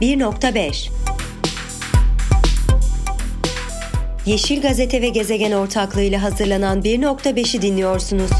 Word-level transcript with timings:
1.5 0.00 0.90
Yeşil 4.26 4.62
Gazete 4.62 5.02
ve 5.02 5.08
Gezegen 5.08 5.52
ortaklığıyla 5.52 6.22
hazırlanan 6.22 6.82
1.5'i 6.82 7.62
dinliyorsunuz. 7.62 8.30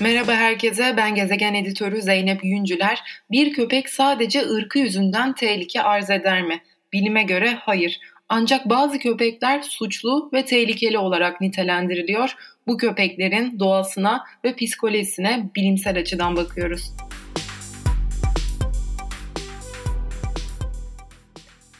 Merhaba 0.00 0.32
herkese, 0.32 0.94
ben 0.96 1.14
Gezegen 1.14 1.54
Editörü 1.54 2.02
Zeynep 2.02 2.44
Yüncüler. 2.44 3.02
Bir 3.30 3.52
köpek 3.52 3.88
sadece 3.88 4.48
ırkı 4.50 4.78
yüzünden 4.78 5.34
tehlike 5.34 5.82
arz 5.82 6.10
eder 6.10 6.42
mi? 6.42 6.62
Bilime 6.92 7.22
göre 7.22 7.58
hayır. 7.60 8.00
Ancak 8.28 8.68
bazı 8.68 8.98
köpekler 8.98 9.62
suçlu 9.62 10.30
ve 10.32 10.44
tehlikeli 10.44 10.98
olarak 10.98 11.40
nitelendiriliyor. 11.40 12.34
Bu 12.66 12.76
köpeklerin 12.76 13.58
doğasına 13.58 14.24
ve 14.44 14.56
psikolojisine 14.56 15.50
bilimsel 15.56 15.98
açıdan 15.98 16.36
bakıyoruz. 16.36 16.92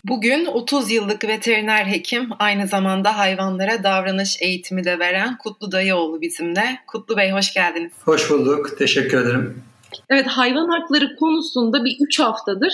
Bugün 0.09 0.47
30 0.47 0.91
yıllık 0.91 1.24
veteriner 1.24 1.84
hekim, 1.84 2.29
aynı 2.38 2.66
zamanda 2.66 3.19
hayvanlara 3.19 3.84
davranış 3.84 4.37
eğitimi 4.41 4.84
de 4.84 4.98
veren 4.98 5.38
Kutlu 5.38 5.73
Dayıoğlu 5.73 6.20
bizimle. 6.20 6.78
Kutlu 6.87 7.16
Bey 7.16 7.30
hoş 7.30 7.55
geldiniz. 7.55 7.92
Hoş 8.05 8.30
bulduk, 8.30 8.78
teşekkür 8.78 9.23
ederim. 9.23 9.62
Evet, 10.09 10.27
hayvan 10.27 10.69
hakları 10.69 11.16
konusunda 11.16 11.84
bir 11.84 11.97
3 12.01 12.20
haftadır 12.20 12.73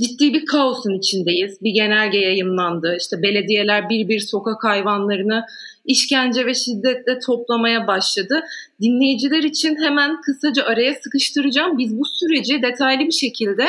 ciddi 0.00 0.34
bir 0.34 0.46
kaosun 0.46 0.98
içindeyiz. 0.98 1.62
Bir 1.62 1.70
genelge 1.70 2.18
yayımlandı. 2.18 2.96
İşte 3.00 3.22
belediyeler 3.22 3.88
bir 3.88 4.08
bir 4.08 4.20
sokak 4.20 4.64
hayvanlarını 4.64 5.44
işkence 5.84 6.46
ve 6.46 6.54
şiddetle 6.54 7.18
toplamaya 7.26 7.86
başladı. 7.86 8.44
Dinleyiciler 8.80 9.42
için 9.42 9.76
hemen 9.82 10.20
kısaca 10.20 10.64
araya 10.64 10.94
sıkıştıracağım. 10.94 11.78
Biz 11.78 11.98
bu 11.98 12.04
süreci 12.04 12.62
detaylı 12.62 13.06
bir 13.06 13.12
şekilde 13.12 13.66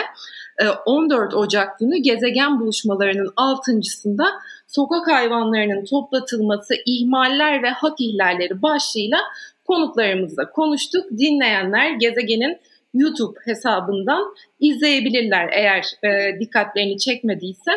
14 0.86 1.34
e, 1.34 1.36
Ocak 1.36 1.80
günü 1.80 1.98
gezegen 1.98 2.59
buluşmalarının 2.59 3.34
altıncısında 3.36 4.25
sokak 4.67 5.08
hayvanlarının 5.08 5.86
toplatılması, 5.86 6.73
ihmaller 6.86 7.64
ve 7.64 7.70
hak 7.70 8.02
ihlalleri 8.02 8.61
başlığıyla 8.61 9.17
konuklarımızla 9.66 10.52
konuştuk. 10.52 11.06
Dinleyenler 11.11 11.92
gezegenin 11.92 12.58
YouTube 12.95 13.39
hesabından 13.45 14.36
izleyebilirler 14.59 15.50
eğer 15.53 15.86
e, 16.03 16.39
dikkatlerini 16.39 16.98
çekmediyse. 16.98 17.72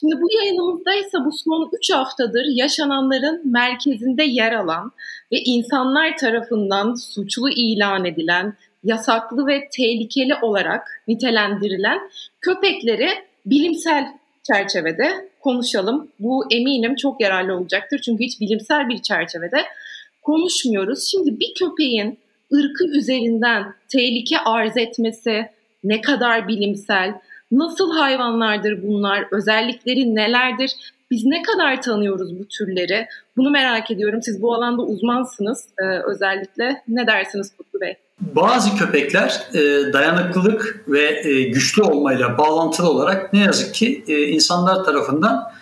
Şimdi 0.00 0.20
bu 0.20 0.32
yayınımızda 0.32 0.94
ise 0.94 1.18
bu 1.24 1.32
son 1.32 1.70
3 1.72 1.92
haftadır 1.92 2.44
yaşananların 2.44 3.52
merkezinde 3.52 4.22
yer 4.22 4.52
alan 4.52 4.92
ve 5.32 5.36
insanlar 5.36 6.16
tarafından 6.16 6.94
suçlu 6.94 7.50
ilan 7.50 8.04
edilen, 8.04 8.54
yasaklı 8.84 9.46
ve 9.46 9.68
tehlikeli 9.76 10.34
olarak 10.34 11.02
nitelendirilen 11.08 11.98
köpekleri 12.40 13.08
bilimsel 13.46 14.06
çerçevede 14.42 15.28
konuşalım. 15.40 16.08
Bu 16.18 16.44
eminim 16.50 16.94
çok 16.94 17.20
yararlı 17.20 17.56
olacaktır 17.56 18.00
çünkü 18.04 18.24
hiç 18.24 18.40
bilimsel 18.40 18.88
bir 18.88 19.02
çerçevede 19.02 19.64
konuşmuyoruz. 20.22 21.10
Şimdi 21.10 21.40
bir 21.40 21.54
köpeğin 21.54 22.18
ırkı 22.54 22.84
üzerinden 22.84 23.74
tehlike 23.88 24.38
arz 24.38 24.76
etmesi 24.76 25.46
ne 25.84 26.00
kadar 26.00 26.48
bilimsel, 26.48 27.14
nasıl 27.52 27.92
hayvanlardır 27.92 28.82
bunlar, 28.82 29.26
özellikleri 29.30 30.14
nelerdir, 30.14 30.72
biz 31.10 31.24
ne 31.24 31.42
kadar 31.42 31.82
tanıyoruz 31.82 32.38
bu 32.38 32.48
türleri? 32.48 33.06
Bunu 33.36 33.50
merak 33.50 33.90
ediyorum. 33.90 34.22
Siz 34.22 34.42
bu 34.42 34.54
alanda 34.54 34.82
uzmansınız 34.82 35.68
ee, 35.78 35.84
özellikle. 35.84 36.82
Ne 36.88 37.06
dersiniz 37.06 37.56
Kutlu 37.56 37.80
Bey? 37.80 37.96
Bazı 38.22 38.76
köpekler 38.76 39.42
e, 39.54 39.92
dayanıklılık 39.92 40.84
ve 40.88 41.28
e, 41.28 41.42
güçlü 41.42 41.82
olmayla 41.82 42.38
bağlantılı 42.38 42.90
olarak 42.90 43.32
ne 43.32 43.40
yazık 43.40 43.74
ki 43.74 44.04
e, 44.08 44.22
insanlar 44.22 44.84
tarafından 44.84 45.52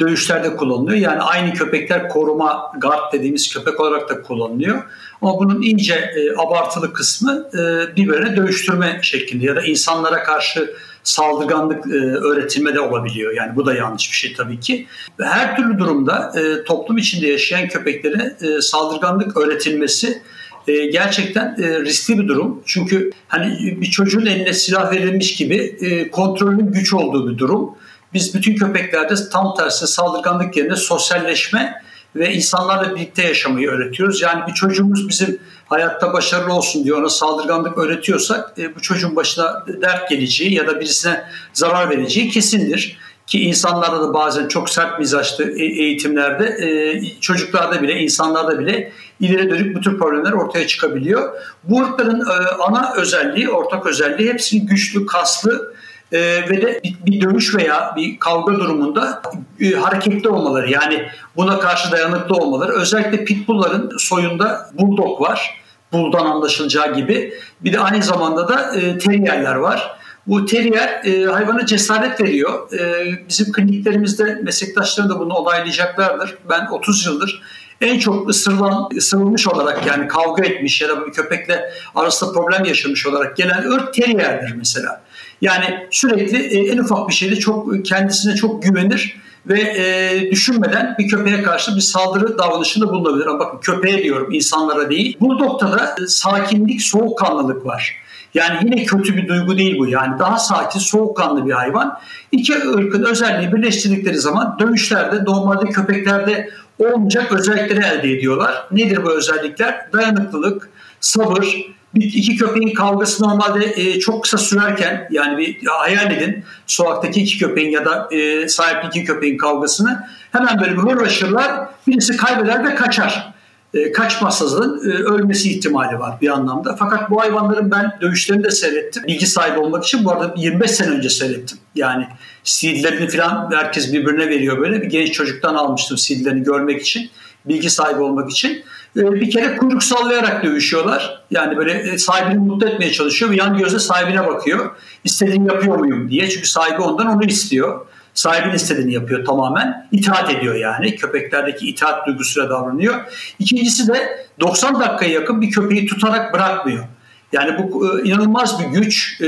dövüşlerde 0.00 0.56
kullanılıyor. 0.56 0.98
Yani 0.98 1.20
aynı 1.20 1.54
köpekler 1.54 2.08
koruma, 2.08 2.72
guard 2.78 3.12
dediğimiz 3.12 3.54
köpek 3.54 3.80
olarak 3.80 4.08
da 4.08 4.22
kullanılıyor. 4.22 4.82
Ama 5.22 5.38
bunun 5.38 5.62
ince 5.62 5.94
e, 5.94 6.32
abartılı 6.36 6.92
kısmı 6.92 7.48
e, 7.54 7.96
birbirine 7.96 8.36
dövüştürme 8.36 8.98
şeklinde 9.02 9.46
ya 9.46 9.56
da 9.56 9.62
insanlara 9.62 10.22
karşı 10.22 10.74
saldırganlık 11.02 11.86
e, 11.86 11.96
öğretilme 11.98 12.74
de 12.74 12.80
olabiliyor. 12.80 13.32
Yani 13.34 13.56
bu 13.56 13.66
da 13.66 13.74
yanlış 13.74 14.10
bir 14.10 14.16
şey 14.16 14.34
tabii 14.34 14.60
ki. 14.60 14.86
Ve 15.18 15.24
her 15.26 15.56
türlü 15.56 15.78
durumda 15.78 16.32
e, 16.36 16.64
toplum 16.64 16.98
içinde 16.98 17.26
yaşayan 17.26 17.68
köpeklere 17.68 18.36
e, 18.40 18.60
saldırganlık 18.60 19.36
öğretilmesi 19.36 20.22
e, 20.68 20.86
gerçekten 20.86 21.56
e, 21.62 21.80
riskli 21.80 22.18
bir 22.18 22.28
durum. 22.28 22.62
Çünkü 22.66 23.10
hani 23.28 23.76
bir 23.80 23.90
çocuğun 23.90 24.26
eline 24.26 24.52
silah 24.52 24.92
verilmiş 24.92 25.36
gibi 25.36 25.56
e, 25.80 26.10
kontrolün 26.10 26.72
güç 26.72 26.94
olduğu 26.94 27.32
bir 27.32 27.38
durum. 27.38 27.70
Biz 28.14 28.34
bütün 28.34 28.56
köpeklerde 28.56 29.14
tam 29.32 29.54
tersi 29.56 29.86
saldırganlık 29.86 30.56
yerine 30.56 30.76
sosyalleşme 30.76 31.82
ve 32.16 32.34
insanlarla 32.34 32.94
birlikte 32.94 33.22
yaşamayı 33.22 33.68
öğretiyoruz. 33.68 34.22
Yani 34.22 34.42
bir 34.48 34.54
çocuğumuz 34.54 35.08
bizim 35.08 35.38
hayatta 35.66 36.12
başarılı 36.12 36.52
olsun 36.52 36.84
diye 36.84 36.94
ona 36.94 37.08
saldırganlık 37.08 37.78
öğretiyorsak 37.78 38.58
e, 38.58 38.74
bu 38.76 38.80
çocuğun 38.80 39.16
başına 39.16 39.64
dert 39.82 40.10
geleceği 40.10 40.54
ya 40.54 40.66
da 40.66 40.80
birisine 40.80 41.24
zarar 41.52 41.90
vereceği 41.90 42.30
kesindir. 42.30 42.98
Ki 43.26 43.40
insanlarda 43.40 44.00
da 44.00 44.14
bazen 44.14 44.48
çok 44.48 44.70
sert 44.70 44.98
mizaçlı 44.98 45.50
e, 45.50 45.64
eğitimlerde 45.64 46.44
e, 46.44 47.02
çocuklarda 47.20 47.82
bile 47.82 48.00
insanlarda 48.00 48.58
bile 48.58 48.92
ileri 49.20 49.50
dönük 49.50 49.76
bu 49.76 49.80
tür 49.80 49.98
problemler 49.98 50.32
ortaya 50.32 50.66
çıkabiliyor. 50.66 51.32
Bu 51.64 51.82
ırkların 51.82 52.20
e, 52.20 52.62
ana 52.62 52.94
özelliği, 52.96 53.50
ortak 53.50 53.86
özelliği 53.86 54.32
hepsinin 54.32 54.66
güçlü, 54.66 55.06
kaslı 55.06 55.74
e, 56.12 56.20
ve 56.20 56.62
de 56.62 56.80
bir, 57.06 57.20
dövüş 57.20 57.54
veya 57.54 57.92
bir 57.96 58.18
kavga 58.18 58.54
durumunda 58.54 59.22
e, 59.60 59.70
hareketli 59.70 60.28
olmaları 60.28 60.70
yani 60.70 61.06
buna 61.36 61.58
karşı 61.58 61.92
dayanıklı 61.92 62.34
olmaları. 62.34 62.72
Özellikle 62.72 63.24
pitbullların 63.24 63.90
soyunda 63.98 64.70
bulldog 64.72 65.20
var. 65.20 65.60
Bull'dan 65.92 66.26
anlaşılacağı 66.26 66.94
gibi. 66.94 67.34
Bir 67.60 67.72
de 67.72 67.80
aynı 67.80 68.02
zamanda 68.02 68.48
da 68.48 68.76
e, 68.76 68.98
terrierler 68.98 69.54
var. 69.54 70.00
Bu 70.26 70.44
terrier 70.46 71.04
e, 71.04 71.24
hayvana 71.24 71.66
cesaret 71.66 72.20
veriyor. 72.20 72.72
E, 72.72 73.06
bizim 73.28 73.52
kliniklerimizde 73.52 74.40
meslektaşlarım 74.42 75.10
da 75.10 75.20
bunu 75.20 75.34
olaylayacaklardır. 75.34 76.34
Ben 76.50 76.66
30 76.66 77.06
yıldır 77.06 77.42
en 77.80 77.98
çok 77.98 78.30
ısırılan, 78.30 78.88
ısırılmış 78.96 79.48
olarak 79.48 79.86
yani 79.86 80.08
kavga 80.08 80.44
etmiş 80.44 80.80
ya 80.80 80.88
da 80.88 81.06
bir 81.06 81.12
köpekle 81.12 81.72
arasında 81.94 82.32
problem 82.32 82.64
yaşamış 82.64 83.06
olarak 83.06 83.36
gelen 83.36 83.70
ırk 83.70 83.94
terrierdir 83.94 84.54
mesela. 84.56 85.02
Yani 85.40 85.86
sürekli 85.90 86.36
e, 86.36 86.72
en 86.72 86.78
ufak 86.78 87.08
bir 87.08 87.14
şeyde 87.14 87.36
çok 87.36 87.86
kendisine 87.86 88.34
çok 88.34 88.62
güvenir 88.62 89.20
ve 89.46 89.60
e, 89.60 90.30
düşünmeden 90.30 90.96
bir 90.98 91.08
köpeğe 91.08 91.42
karşı 91.42 91.76
bir 91.76 91.80
saldırı 91.80 92.38
davranışında 92.38 92.88
bulunabilir. 92.88 93.26
Ama 93.26 93.38
bakın 93.38 93.58
köpeğe 93.58 94.02
diyorum 94.02 94.32
insanlara 94.32 94.90
değil. 94.90 95.16
Bulldog'da 95.20 95.72
da 95.72 95.94
e, 96.02 96.06
sakinlik, 96.06 96.82
soğukkanlılık 96.82 97.66
var. 97.66 98.00
Yani 98.34 98.58
yine 98.62 98.84
kötü 98.84 99.16
bir 99.16 99.28
duygu 99.28 99.58
değil 99.58 99.78
bu. 99.78 99.86
Yani 99.86 100.18
daha 100.18 100.38
sakin, 100.38 100.78
soğukkanlı 100.78 101.46
bir 101.46 101.52
hayvan. 101.52 101.98
İki 102.32 102.54
ırkın 102.54 103.02
özelliği 103.02 103.52
birleştirdikleri 103.52 104.18
zaman 104.18 104.56
dövüşlerde 104.58 105.24
normalde 105.24 105.70
köpeklerde 105.70 106.50
olmayacak 106.80 107.32
özellikleri 107.32 107.84
elde 107.84 108.12
ediyorlar. 108.12 108.66
Nedir 108.70 109.04
bu 109.04 109.10
özellikler? 109.10 109.92
Dayanıklılık, 109.92 110.68
sabır, 111.00 111.46
iki 111.94 112.36
köpeğin 112.36 112.74
kavgası 112.74 113.24
normalde 113.24 113.72
e, 113.76 114.00
çok 114.00 114.22
kısa 114.22 114.38
sürerken 114.38 115.08
yani 115.10 115.38
bir 115.38 115.66
hayal 115.66 116.12
edin 116.12 116.44
sokaktaki 116.66 117.20
iki 117.20 117.38
köpeğin 117.38 117.70
ya 117.70 117.84
da 117.84 118.08
e, 118.10 118.48
sahipli 118.48 118.88
iki 118.88 119.04
köpeğin 119.04 119.38
kavgasını 119.38 120.06
hemen 120.32 120.60
böyle 120.60 120.72
bir 120.72 120.82
uğraşırlar 120.82 121.68
birisi 121.86 122.16
kaybeder 122.16 122.64
ve 122.64 122.74
kaçar. 122.74 123.32
E, 123.74 123.92
kaçmazsa 123.92 124.64
e, 124.64 124.88
ölmesi 124.88 125.50
ihtimali 125.50 125.98
var 125.98 126.18
bir 126.20 126.28
anlamda. 126.28 126.76
Fakat 126.78 127.10
bu 127.10 127.20
hayvanların 127.20 127.70
ben 127.70 127.98
dövüşlerini 128.00 128.44
de 128.44 128.50
seyrettim. 128.50 129.02
Bilgi 129.06 129.26
sahibi 129.26 129.58
olmak 129.58 129.84
için 129.84 130.04
bu 130.04 130.10
arada 130.10 130.34
25 130.36 130.70
sene 130.70 130.90
önce 130.90 131.10
seyrettim. 131.10 131.58
Yani 131.74 132.06
CD'lerini 132.44 133.08
falan 133.08 133.50
herkes 133.54 133.92
birbirine 133.92 134.28
veriyor 134.28 134.58
böyle. 134.58 134.82
Bir 134.82 134.86
genç 134.86 135.12
çocuktan 135.12 135.54
almıştım 135.54 135.96
CD'lerini 135.96 136.42
görmek 136.42 136.82
için. 136.82 137.10
Bilgi 137.44 137.70
sahibi 137.70 138.02
olmak 138.02 138.30
için. 138.30 138.62
E, 138.96 139.12
bir 139.12 139.30
kere 139.30 139.56
kuyruk 139.56 139.82
sallayarak 139.82 140.44
dövüşüyorlar. 140.44 141.24
Yani 141.30 141.56
böyle 141.56 141.72
e, 141.72 141.98
sahibini 141.98 142.38
mutlu 142.38 142.68
etmeye 142.68 142.92
çalışıyor 142.92 143.30
ve 143.30 143.36
yan 143.36 143.58
gözle 143.58 143.78
sahibine 143.78 144.26
bakıyor. 144.26 144.70
İstediğini 145.04 145.48
yapıyor 145.48 145.76
muyum 145.76 146.10
diye. 146.10 146.28
Çünkü 146.28 146.48
sahibi 146.48 146.82
ondan 146.82 147.06
onu 147.06 147.24
istiyor. 147.24 147.86
Sahibin 148.14 148.54
istediğini 148.54 148.92
yapıyor 148.92 149.24
tamamen. 149.24 149.88
İtaat 149.92 150.30
ediyor 150.34 150.54
yani. 150.54 150.96
Köpeklerdeki 150.96 151.68
itaat 151.68 152.06
duygusuyla 152.06 152.50
davranıyor. 152.50 152.94
İkincisi 153.38 153.88
de 153.88 154.26
90 154.40 154.80
dakikaya 154.80 155.12
yakın 155.12 155.40
bir 155.40 155.50
köpeği 155.50 155.86
tutarak 155.86 156.34
bırakmıyor. 156.34 156.84
Yani 157.32 157.58
bu 157.58 157.98
e, 157.98 158.02
inanılmaz 158.08 158.60
bir 158.60 158.64
güç. 158.64 159.20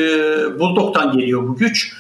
Bulldog'dan 0.58 1.18
geliyor 1.18 1.48
bu 1.48 1.56
güç. 1.56 1.92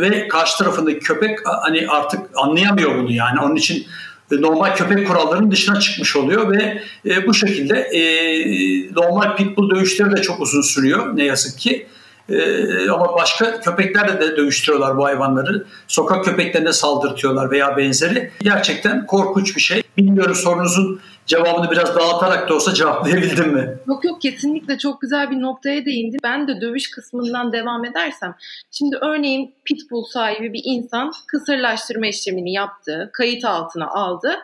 Ve 0.00 0.28
karşı 0.28 0.58
tarafındaki 0.58 0.98
köpek 0.98 1.38
hani 1.44 1.88
artık 1.88 2.20
anlayamıyor 2.34 2.98
bunu 2.98 3.12
yani. 3.12 3.40
Onun 3.40 3.56
için 3.56 3.86
normal 4.30 4.74
köpek 4.74 5.08
kurallarının 5.08 5.50
dışına 5.50 5.80
çıkmış 5.80 6.16
oluyor 6.16 6.50
ve 6.50 6.82
e, 7.06 7.26
bu 7.26 7.34
şekilde 7.34 7.78
e, 7.78 8.02
normal 8.94 9.36
pitbull 9.36 9.70
dövüşleri 9.70 10.16
de 10.16 10.22
çok 10.22 10.40
uzun 10.40 10.62
sürüyor 10.62 11.16
ne 11.16 11.24
yazık 11.24 11.58
ki. 11.58 11.86
Ee, 12.30 12.90
ama 12.90 13.14
başka 13.14 13.60
köpeklerle 13.60 14.20
de 14.20 14.36
dövüştürüyorlar 14.36 14.96
bu 14.96 15.04
hayvanları. 15.04 15.66
Sokak 15.88 16.24
köpeklerine 16.24 16.72
saldırtıyorlar 16.72 17.50
veya 17.50 17.76
benzeri. 17.76 18.30
Gerçekten 18.40 19.06
korkunç 19.06 19.56
bir 19.56 19.60
şey. 19.60 19.82
Bilmiyorum 19.96 20.34
sorunuzun 20.34 21.00
cevabını 21.26 21.70
biraz 21.70 21.96
dağıtarak 21.96 22.48
da 22.48 22.54
olsa 22.54 22.74
cevaplayabildim 22.74 23.52
mi? 23.52 23.78
Yok 23.88 24.04
yok 24.04 24.20
kesinlikle 24.20 24.78
çok 24.78 25.00
güzel 25.00 25.30
bir 25.30 25.40
noktaya 25.40 25.84
değindi. 25.84 26.16
Ben 26.22 26.48
de 26.48 26.60
dövüş 26.60 26.90
kısmından 26.90 27.52
devam 27.52 27.84
edersem. 27.84 28.34
Şimdi 28.70 28.96
örneğin 28.96 29.54
pitbull 29.64 30.04
sahibi 30.04 30.52
bir 30.52 30.62
insan 30.64 31.12
kısırlaştırma 31.26 32.06
işlemini 32.06 32.52
yaptı, 32.52 33.10
kayıt 33.12 33.44
altına 33.44 33.88
aldı. 33.88 34.36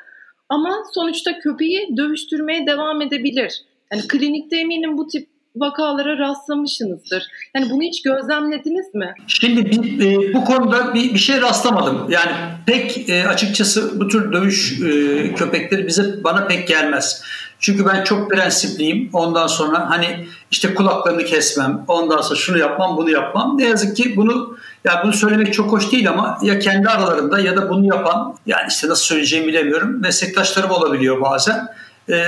Ama 0.48 0.76
sonuçta 0.94 1.38
köpeği 1.38 1.96
dövüştürmeye 1.96 2.66
devam 2.66 3.02
edebilir. 3.02 3.62
Yani 3.92 4.08
klinikte 4.08 4.56
eminim 4.56 4.98
bu 4.98 5.06
tip 5.06 5.31
vakalara 5.56 6.18
rastlamışsınızdır. 6.18 7.26
Yani 7.56 7.70
bunu 7.70 7.82
hiç 7.82 8.02
gözlemlediniz 8.02 8.94
mi? 8.94 9.14
Şimdi 9.26 9.66
bir, 9.66 10.00
e, 10.06 10.34
bu 10.34 10.44
konuda 10.44 10.94
bir, 10.94 11.14
bir 11.14 11.18
şey 11.18 11.40
rastlamadım. 11.40 12.10
Yani 12.10 12.32
pek 12.66 13.08
e, 13.08 13.28
açıkçası 13.28 14.00
bu 14.00 14.08
tür 14.08 14.32
dövüş 14.32 14.80
e, 14.82 15.34
köpekleri 15.34 15.86
bize 15.86 16.24
bana 16.24 16.46
pek 16.46 16.68
gelmez. 16.68 17.22
Çünkü 17.58 17.86
ben 17.86 18.04
çok 18.04 18.30
prensipliyim. 18.30 19.10
Ondan 19.12 19.46
sonra 19.46 19.90
hani 19.90 20.26
işte 20.50 20.74
kulaklarını 20.74 21.24
kesmem. 21.24 21.84
Ondan 21.88 22.20
sonra 22.20 22.38
şunu 22.38 22.58
yapmam, 22.58 22.96
bunu 22.96 23.10
yapmam. 23.10 23.58
Ne 23.58 23.64
yazık 23.64 23.96
ki 23.96 24.16
bunu 24.16 24.56
ya 24.84 25.00
bunu 25.04 25.12
söylemek 25.12 25.54
çok 25.54 25.72
hoş 25.72 25.92
değil 25.92 26.08
ama 26.10 26.38
ya 26.42 26.58
kendi 26.58 26.88
aralarında 26.88 27.40
ya 27.40 27.56
da 27.56 27.70
bunu 27.70 27.86
yapan 27.86 28.36
yani 28.46 28.66
işte 28.68 28.88
nasıl 28.88 29.04
söyleyeceğimi 29.04 29.48
bilemiyorum. 29.48 30.00
Meslektaşlarım 30.00 30.70
olabiliyor 30.70 31.20
bazen. 31.20 31.68
Ee, 32.08 32.24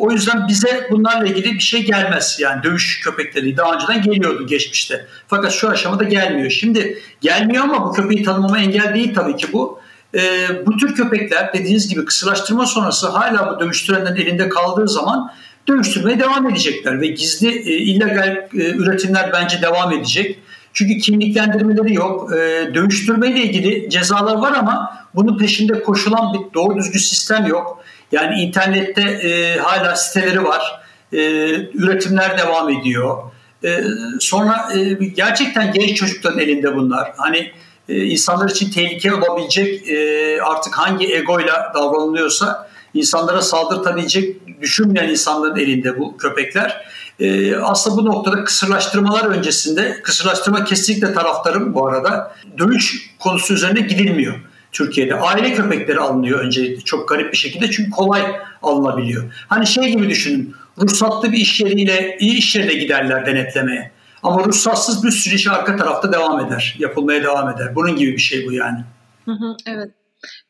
o 0.00 0.10
yüzden 0.10 0.48
bize 0.48 0.88
bunlarla 0.90 1.26
ilgili 1.26 1.54
bir 1.54 1.60
şey 1.60 1.84
gelmez. 1.84 2.38
Yani 2.40 2.62
dövüş 2.62 3.00
köpekleri 3.00 3.56
daha 3.56 3.74
önceden 3.74 4.02
geliyordu 4.02 4.46
geçmişte. 4.46 5.06
Fakat 5.28 5.52
şu 5.52 5.68
aşamada 5.68 6.04
gelmiyor. 6.04 6.50
Şimdi 6.50 6.98
gelmiyor 7.20 7.64
ama 7.64 7.88
bu 7.88 7.92
köpeği 7.92 8.22
tanımama 8.22 8.58
engel 8.58 8.94
değil 8.94 9.14
tabii 9.14 9.36
ki 9.36 9.46
bu. 9.52 9.80
Ee, 10.14 10.20
bu 10.66 10.76
tür 10.76 10.94
köpekler 10.94 11.52
dediğiniz 11.52 11.88
gibi 11.88 12.04
kısırlaştırma 12.04 12.66
sonrası 12.66 13.08
hala 13.08 13.54
bu 13.56 13.60
dövüştürenlerin 13.60 14.16
elinde 14.16 14.48
kaldığı 14.48 14.88
zaman 14.88 15.32
dövüştürmeye 15.68 16.20
devam 16.20 16.50
edecekler 16.50 17.00
ve 17.00 17.06
gizli 17.06 17.48
e, 17.48 17.76
illegal 17.76 18.28
e, 18.28 18.46
üretimler 18.52 19.30
bence 19.32 19.62
devam 19.62 19.92
edecek. 19.92 20.38
Çünkü 20.72 20.98
kimliklendirmeleri 20.98 21.94
yok. 21.94 22.32
E, 22.32 22.70
dövüştürmeyle 22.74 23.42
ilgili 23.42 23.90
cezalar 23.90 24.36
var 24.36 24.52
ama 24.52 25.06
bunun 25.14 25.38
peşinde 25.38 25.82
koşulan 25.82 26.34
bir 26.34 26.54
doğru 26.54 26.76
düzgün 26.76 26.98
sistem 26.98 27.46
yok. 27.46 27.84
Yani 28.12 28.42
internette 28.42 29.02
e, 29.02 29.58
hala 29.58 29.96
siteleri 29.96 30.44
var. 30.44 30.82
E, 31.12 31.18
üretimler 31.74 32.38
devam 32.38 32.68
ediyor. 32.68 33.18
E, 33.64 33.84
sonra 34.20 34.68
e, 34.74 35.04
gerçekten 35.04 35.72
genç 35.72 35.96
çocukların 35.96 36.38
elinde 36.38 36.76
bunlar. 36.76 37.12
Hani 37.16 37.52
e, 37.88 38.04
insanlar 38.04 38.50
için 38.50 38.70
tehlike 38.70 39.14
olabilecek 39.14 39.88
e, 39.88 40.38
artık 40.42 40.78
hangi 40.78 41.14
egoyla 41.14 41.72
davranılıyorsa 41.74 42.68
insanlara 42.94 43.42
saldırtabilecek 43.42 44.36
düşünmeyen 44.60 45.08
insanların 45.08 45.56
elinde 45.56 45.98
bu 45.98 46.16
köpekler. 46.16 46.84
E, 47.20 47.56
aslında 47.56 47.96
bu 47.96 48.04
noktada 48.04 48.44
kısırlaştırmalar 48.44 49.24
öncesinde, 49.24 50.02
kısırlaştırma 50.02 50.64
kesinlikle 50.64 51.12
taraftarım 51.14 51.74
bu 51.74 51.86
arada. 51.86 52.34
Dövüş 52.58 53.10
konusu 53.18 53.54
üzerine 53.54 53.80
gidilmiyor. 53.80 54.34
Türkiye'de. 54.72 55.14
Aile 55.14 55.54
köpekleri 55.54 55.98
alınıyor 55.98 56.40
öncelikle 56.40 56.80
çok 56.80 57.08
garip 57.08 57.32
bir 57.32 57.38
şekilde 57.38 57.70
çünkü 57.70 57.90
kolay 57.90 58.22
alınabiliyor. 58.62 59.44
Hani 59.48 59.66
şey 59.66 59.88
gibi 59.88 60.10
düşünün 60.10 60.54
ruhsatlı 60.80 61.32
bir 61.32 61.38
iş 61.38 61.60
yeriyle 61.60 62.16
iyi 62.20 62.36
iş 62.36 62.56
yerine 62.56 62.74
giderler 62.74 63.26
denetlemeye. 63.26 63.90
Ama 64.22 64.44
ruhsatsız 64.44 65.04
bir 65.04 65.10
sürü 65.10 65.34
iş 65.34 65.46
arka 65.46 65.76
tarafta 65.76 66.12
devam 66.12 66.46
eder, 66.46 66.76
yapılmaya 66.78 67.22
devam 67.22 67.50
eder. 67.50 67.74
Bunun 67.74 67.96
gibi 67.96 68.12
bir 68.12 68.18
şey 68.18 68.46
bu 68.46 68.52
yani. 68.52 68.78
Evet. 69.66 69.90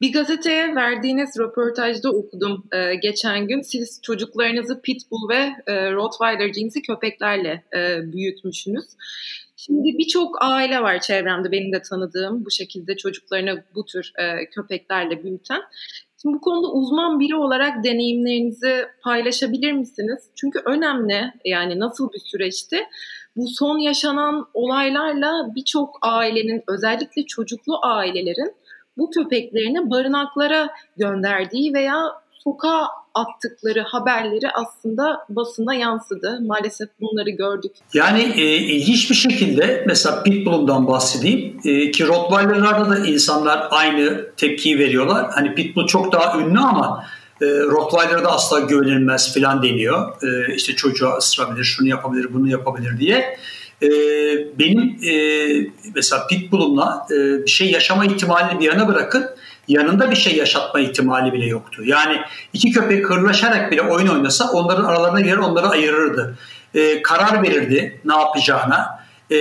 Bir 0.01 0.13
gazeteye 0.13 0.75
verdiğiniz 0.75 1.31
röportajda 1.39 2.11
okudum 2.11 2.65
e, 2.73 2.95
geçen 2.95 3.47
gün. 3.47 3.61
Siz 3.61 4.01
çocuklarınızı 4.03 4.83
Pitbull 4.83 5.29
ve 5.29 5.51
e, 5.67 5.93
Rottweiler 5.93 6.53
cinsi 6.53 6.83
köpeklerle 6.83 7.65
e, 7.77 8.13
büyütmüşsünüz. 8.13 8.85
Şimdi 9.61 9.99
birçok 9.99 10.37
aile 10.41 10.83
var 10.83 11.01
çevremde 11.01 11.53
benim 11.53 11.73
de 11.73 11.83
tanıdığım 11.83 12.45
bu 12.45 12.51
şekilde 12.51 12.97
çocuklarını 12.97 13.65
bu 13.75 13.85
tür 13.85 14.13
e, 14.19 14.51
köpeklerle 14.51 15.25
büyüten. 15.25 15.61
Şimdi 16.23 16.37
bu 16.37 16.41
konuda 16.41 16.73
uzman 16.73 17.21
biri 17.21 17.37
olarak 17.37 17.85
deneyimlerinizi 17.85 18.87
paylaşabilir 19.03 19.73
misiniz? 19.73 20.31
Çünkü 20.35 20.59
önemli 20.65 21.33
yani 21.45 21.79
nasıl 21.79 22.13
bir 22.13 22.19
süreçti? 22.19 22.79
Bu 23.37 23.49
son 23.49 23.79
yaşanan 23.79 24.47
olaylarla 24.55 25.55
birçok 25.57 25.99
ailenin 26.03 26.63
özellikle 26.69 27.27
çocuklu 27.27 27.79
ailelerin 27.83 28.55
bu 28.97 29.11
köpeklerini 29.11 29.91
barınaklara 29.91 30.71
gönderdiği 30.97 31.75
veya 31.75 32.03
sokağa 32.33 32.89
attıkları 33.19 33.81
haberleri 33.81 34.51
aslında 34.55 35.27
basına 35.29 35.75
yansıdı. 35.75 36.41
Maalesef 36.47 36.89
bunları 37.01 37.31
gördük. 37.31 37.73
Yani 37.95 38.33
e, 38.37 38.57
ilginç 38.57 39.11
bir 39.11 39.15
şekilde 39.15 39.85
mesela 39.87 40.23
Pitbull'dan 40.23 40.87
bahsedeyim 40.87 41.61
e, 41.65 41.91
ki 41.91 42.07
Rottweiler'larda 42.07 42.91
da 42.91 42.99
insanlar 42.99 43.69
aynı 43.71 44.31
tepkiyi 44.37 44.79
veriyorlar. 44.79 45.27
Hani 45.31 45.55
Pitbull 45.55 45.87
çok 45.87 46.13
daha 46.13 46.39
ünlü 46.39 46.59
ama 46.59 47.05
e, 47.41 47.47
Rottweiler'da 47.47 48.33
asla 48.33 48.61
güvenilmez 48.61 49.35
filan 49.35 49.63
deniyor. 49.63 50.23
E, 50.23 50.55
işte 50.55 50.75
çocuğa 50.75 51.17
ısırabilir, 51.17 51.65
şunu 51.65 51.89
yapabilir, 51.89 52.35
bunu 52.35 52.49
yapabilir 52.49 52.99
diye. 52.99 53.39
E, 53.83 53.89
benim 54.59 54.99
e, 55.09 55.13
mesela 55.95 56.27
Pitbull'umla 56.27 57.07
e, 57.11 57.15
bir 57.17 57.51
şey 57.51 57.71
yaşama 57.71 58.07
ihtimalini 58.07 58.61
bir 58.61 58.65
yana 58.65 58.89
bırakın 58.89 59.27
yanında 59.69 60.11
bir 60.11 60.17
şey 60.17 60.37
yaşatma 60.37 60.81
ihtimali 60.81 61.33
bile 61.33 61.47
yoktu. 61.47 61.83
Yani 61.85 62.21
iki 62.53 62.71
köpek 62.71 63.11
hırlaşarak 63.11 63.73
bile 63.73 63.83
oyun 63.83 64.09
oynasa 64.09 64.51
onların 64.51 64.85
aralarına 64.85 65.21
girer 65.21 65.37
onları 65.37 65.69
ayırırdı. 65.69 66.39
E, 66.75 67.03
karar 67.03 67.43
verirdi 67.43 68.01
ne 68.05 68.15
yapacağına. 68.15 69.05
E, 69.31 69.37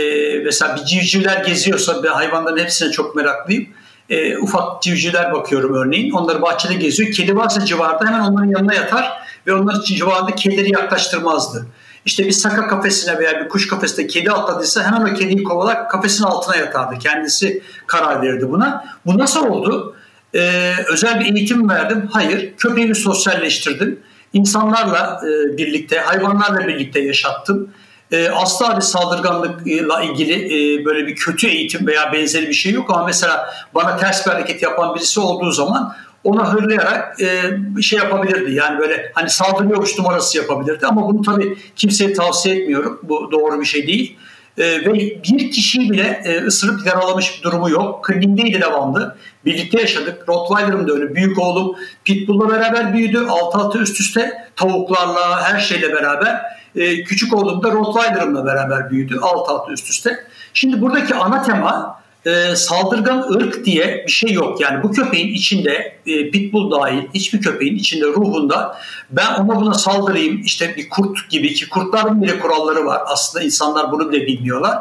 mesela 0.45 0.75
bir 0.75 0.85
civcivler 0.85 1.45
geziyorsa 1.45 2.03
ben 2.03 2.09
hayvanların 2.09 2.57
hepsine 2.57 2.91
çok 2.91 3.15
meraklıyım. 3.15 3.68
E, 4.09 4.38
ufak 4.38 4.81
civcivler 4.81 5.33
bakıyorum 5.33 5.74
örneğin. 5.74 6.12
Onları 6.12 6.41
bahçede 6.41 6.74
geziyor. 6.74 7.12
Kedi 7.12 7.35
varsa 7.35 7.65
civarda 7.65 8.06
hemen 8.06 8.19
onların 8.19 8.50
yanına 8.50 8.74
yatar 8.74 9.21
ve 9.47 9.53
onların 9.53 9.81
civarında 9.81 10.35
kedileri 10.35 10.71
yaklaştırmazdı. 10.71 11.68
İşte 12.06 12.25
bir 12.25 12.31
saka 12.31 12.68
kafesine 12.68 13.19
veya 13.19 13.41
bir 13.44 13.50
kuş 13.50 13.68
kafesinde 13.68 14.07
kedi 14.07 14.31
atladıysa 14.31 14.84
hemen 14.84 15.01
o 15.01 15.13
kediyi 15.13 15.43
kovalar 15.43 15.89
kafesin 15.89 16.24
altına 16.24 16.55
yatardı. 16.55 17.00
Kendisi 17.00 17.63
karar 17.88 18.22
verirdi 18.22 18.50
buna. 18.50 18.86
Bu 19.05 19.17
nasıl 19.17 19.48
oldu? 19.48 19.96
Ee, 20.36 20.74
özel 20.88 21.19
bir 21.19 21.36
eğitim 21.36 21.69
verdim. 21.69 22.10
Hayır. 22.12 22.53
Köpeğimi 22.57 22.96
sosyalleştirdim. 22.96 24.00
İnsanlarla 24.34 25.22
e, 25.24 25.57
birlikte, 25.57 26.00
hayvanlarla 26.00 26.67
birlikte 26.67 27.00
yaşattım. 27.00 27.69
E, 28.12 28.29
asla 28.29 28.75
bir 28.75 28.81
saldırganlıkla 28.81 30.03
ilgili 30.03 30.34
e, 30.46 30.86
böyle 30.86 31.07
bir 31.07 31.15
kötü 31.15 31.48
eğitim 31.48 31.88
veya 31.88 32.13
benzeri 32.13 32.48
bir 32.48 32.53
şey 32.53 32.72
yok 32.72 32.89
ama 32.89 33.05
mesela 33.05 33.53
bana 33.75 33.98
ters 33.98 34.25
bir 34.25 34.31
hareket 34.31 34.62
yapan 34.62 34.96
birisi 34.96 35.19
olduğu 35.19 35.51
zaman 35.51 35.96
ona 36.24 36.53
hırlayarak 36.53 37.22
e, 37.22 37.41
bir 37.51 37.81
şey 37.81 38.00
yapabilirdi. 38.00 38.53
Yani 38.53 38.79
böyle 38.79 39.12
hani 39.15 39.29
saldırıyormuş 39.29 39.98
numarası 39.98 40.38
yapabilirdi 40.38 40.88
ama 40.88 41.07
bunu 41.07 41.22
tabii 41.22 41.57
kimseye 41.75 42.13
tavsiye 42.13 42.55
etmiyorum. 42.55 43.00
Bu 43.03 43.31
doğru 43.31 43.62
bir 43.62 43.65
şey 43.65 43.88
değil. 43.88 44.17
E, 44.58 44.86
ve 44.86 44.94
bir 45.24 45.52
kişiyi 45.52 45.92
bile 45.92 46.22
e, 46.26 46.42
ısırıp 46.42 46.86
yaralamış 46.86 47.38
bir 47.38 47.44
durumu 47.44 47.70
yok. 47.70 48.06
Kliniğindeydi 48.06 48.62
devamlı. 48.62 49.16
Birlikte 49.46 49.82
yaşadık. 49.82 50.30
Rottweiler'ım 50.30 50.88
da 50.88 50.94
öyle. 50.94 51.16
Büyük 51.16 51.40
oğlum 51.40 51.76
Pitbull'la 52.06 52.50
beraber 52.50 52.94
büyüdü. 52.94 53.26
Alt 53.30 53.56
alta 53.56 53.80
üst 53.80 54.00
üste 54.00 54.48
tavuklarla 54.56 55.44
her 55.44 55.60
şeyle 55.60 55.94
beraber. 55.94 56.42
E, 56.76 57.04
küçük 57.04 57.34
oğlum 57.34 57.64
da 57.64 57.72
Rottweiler'ımla 57.72 58.46
beraber 58.46 58.92
büyüdü. 58.92 59.20
Alt 59.22 59.50
alta 59.50 59.72
üst 59.72 59.90
üste. 59.90 60.28
Şimdi 60.54 60.82
buradaki 60.82 61.16
ana 61.16 61.44
tema 61.44 62.02
e, 62.27 62.55
saldırgan 62.55 63.25
ırk 63.34 63.65
diye 63.65 64.03
bir 64.07 64.12
şey 64.12 64.31
yok. 64.31 64.62
Yani 64.62 64.84
bu 64.84 64.91
köpeğin 64.91 65.34
içinde 65.34 65.98
e, 66.07 66.31
pitbull 66.31 66.72
dahil 66.72 67.01
hiçbir 67.13 67.41
köpeğin 67.41 67.75
içinde 67.75 68.05
ruhunda 68.05 68.77
ben 69.10 69.34
ona 69.34 69.62
buna 69.62 69.74
saldırayım 69.74 70.41
işte 70.41 70.75
bir 70.77 70.89
kurt 70.89 71.29
gibi 71.29 71.53
ki 71.53 71.69
kurtların 71.69 72.22
bile 72.22 72.39
kuralları 72.39 72.86
var. 72.86 73.01
Aslında 73.05 73.46
insanlar 73.46 73.91
bunu 73.91 74.12
bile 74.12 74.27
bilmiyorlar. 74.27 74.77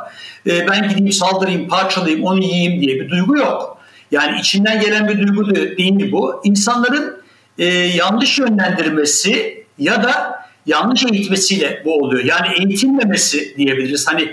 E, 0.46 0.68
ben 0.68 0.88
gideyim 0.88 1.12
saldırayım 1.12 1.68
parçalayayım 1.68 2.24
onu 2.24 2.42
yiyeyim 2.42 2.80
diye 2.80 3.00
bir 3.00 3.10
duygu 3.10 3.36
yok. 3.36 3.78
Yani 4.10 4.40
içinden 4.40 4.80
gelen 4.80 5.08
bir 5.08 5.26
duygu 5.26 5.54
değil 5.54 6.12
bu. 6.12 6.40
İnsanların 6.44 7.22
e, 7.58 7.64
yanlış 7.74 8.38
yönlendirmesi 8.38 9.64
ya 9.78 10.02
da 10.02 10.36
yanlış 10.66 11.04
eğitmesiyle 11.04 11.82
bu 11.84 11.94
oluyor. 11.94 12.24
Yani 12.24 12.46
eğitilmemesi 12.58 13.56
diyebiliriz. 13.56 14.06
Hani 14.06 14.32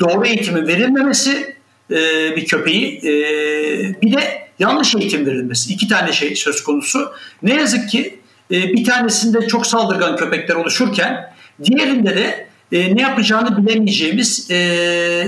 doğru 0.00 0.26
eğitimin 0.26 0.66
verilmemesi 0.66 1.61
e, 1.92 2.36
bir 2.36 2.44
köpeği 2.44 2.98
e, 2.98 3.12
bir 4.02 4.12
de 4.12 4.48
yanlış 4.58 4.94
eğitim 4.94 5.26
verilmesi. 5.26 5.72
İki 5.72 5.88
tane 5.88 6.12
şey 6.12 6.36
söz 6.36 6.62
konusu. 6.62 7.12
Ne 7.42 7.54
yazık 7.54 7.90
ki 7.90 8.18
e, 8.50 8.62
bir 8.62 8.84
tanesinde 8.84 9.46
çok 9.46 9.66
saldırgan 9.66 10.16
köpekler 10.16 10.54
oluşurken 10.54 11.34
diğerinde 11.64 12.16
de 12.16 12.52
ne 12.72 13.02
yapacağını 13.02 13.56
bilemeyeceğimiz 13.56 14.48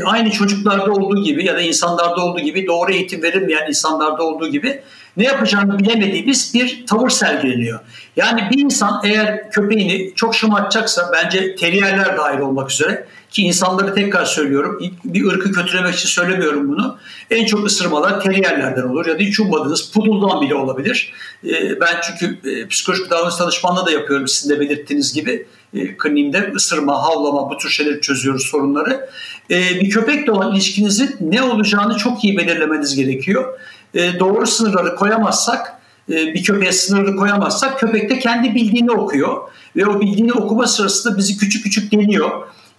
aynı 0.05 0.31
çocuklarda 0.31 0.93
olduğu 0.93 1.25
gibi 1.25 1.47
ya 1.47 1.57
da 1.57 1.61
insanlarda 1.61 2.25
olduğu 2.25 2.41
gibi 2.41 2.67
doğru 2.67 2.93
eğitim 2.93 3.23
verilmeyen 3.23 3.69
insanlarda 3.69 4.23
olduğu 4.23 4.49
gibi 4.49 4.81
ne 5.17 5.25
yapacağını 5.25 5.79
bilemediğimiz 5.79 6.55
bir 6.55 6.87
tavır 6.87 7.11
sergileniyor. 7.11 7.81
Yani 8.17 8.49
bir 8.51 8.59
insan 8.59 9.01
eğer 9.05 9.51
köpeğini 9.51 10.15
çok 10.15 10.35
şımartacaksa 10.35 11.11
bence 11.13 11.57
teriyerler 11.57 12.17
dahil 12.17 12.39
olmak 12.39 12.71
üzere 12.71 13.07
ki 13.35 13.43
insanları 13.43 13.95
tekrar 13.95 14.25
söylüyorum 14.25 14.79
bir 15.05 15.27
ırkı 15.27 15.53
kötülemek 15.53 15.95
için 15.95 16.09
söylemiyorum 16.09 16.69
bunu. 16.69 16.99
En 17.31 17.47
çok 17.47 17.67
ısırmalar 17.67 18.21
teriyerlerden 18.21 18.83
olur 18.83 19.07
ya 19.07 19.15
da 19.15 19.23
hiç 19.23 19.41
ummadığınız 19.41 19.91
puduldan 19.91 20.41
bile 20.41 20.55
olabilir. 20.55 21.13
Ee, 21.47 21.81
ben 21.81 22.01
çünkü 22.03 22.51
e, 22.51 22.69
psikolojik 22.69 23.11
davranış 23.11 23.41
danışmanlığı 23.41 23.87
da 23.87 23.91
yapıyorum 23.91 24.29
sizin 24.29 24.57
de 24.57 24.61
belirttiğiniz 24.61 25.13
gibi. 25.13 25.47
E, 25.75 25.97
kliniğimde 25.97 26.53
ısırma, 26.57 27.03
havlama 27.03 27.51
bu 27.51 27.59
tür 27.59 27.71
şeyleri 27.71 28.01
çözüyoruz 28.01 28.47
sorunları. 28.47 29.09
Ee, 29.51 29.81
bir 29.81 29.91
köpekle 29.91 30.33
olan 30.33 30.55
ilişkinizin 30.55 31.17
ne 31.21 31.43
olacağını 31.43 31.97
çok 31.97 32.25
iyi 32.25 32.37
belirlemeniz 32.37 32.97
gerekiyor. 32.97 33.59
Ee, 33.95 34.19
doğru 34.19 34.47
sınırları 34.47 34.97
koyamazsak 34.97 35.81
e, 36.11 36.15
bir 36.35 36.43
köpeğe 36.43 36.73
sınırı 36.73 37.17
koyamazsak 37.17 37.81
köpek 37.81 38.11
de 38.11 38.19
kendi 38.19 38.55
bildiğini 38.55 38.91
okuyor 38.91 39.41
ve 39.77 39.87
o 39.87 40.01
bildiğini 40.01 40.33
okuma 40.33 40.67
sırasında 40.67 41.19
bizi 41.19 41.37
küçük 41.37 41.65
küçük 41.65 41.93
deniyor 41.93 42.31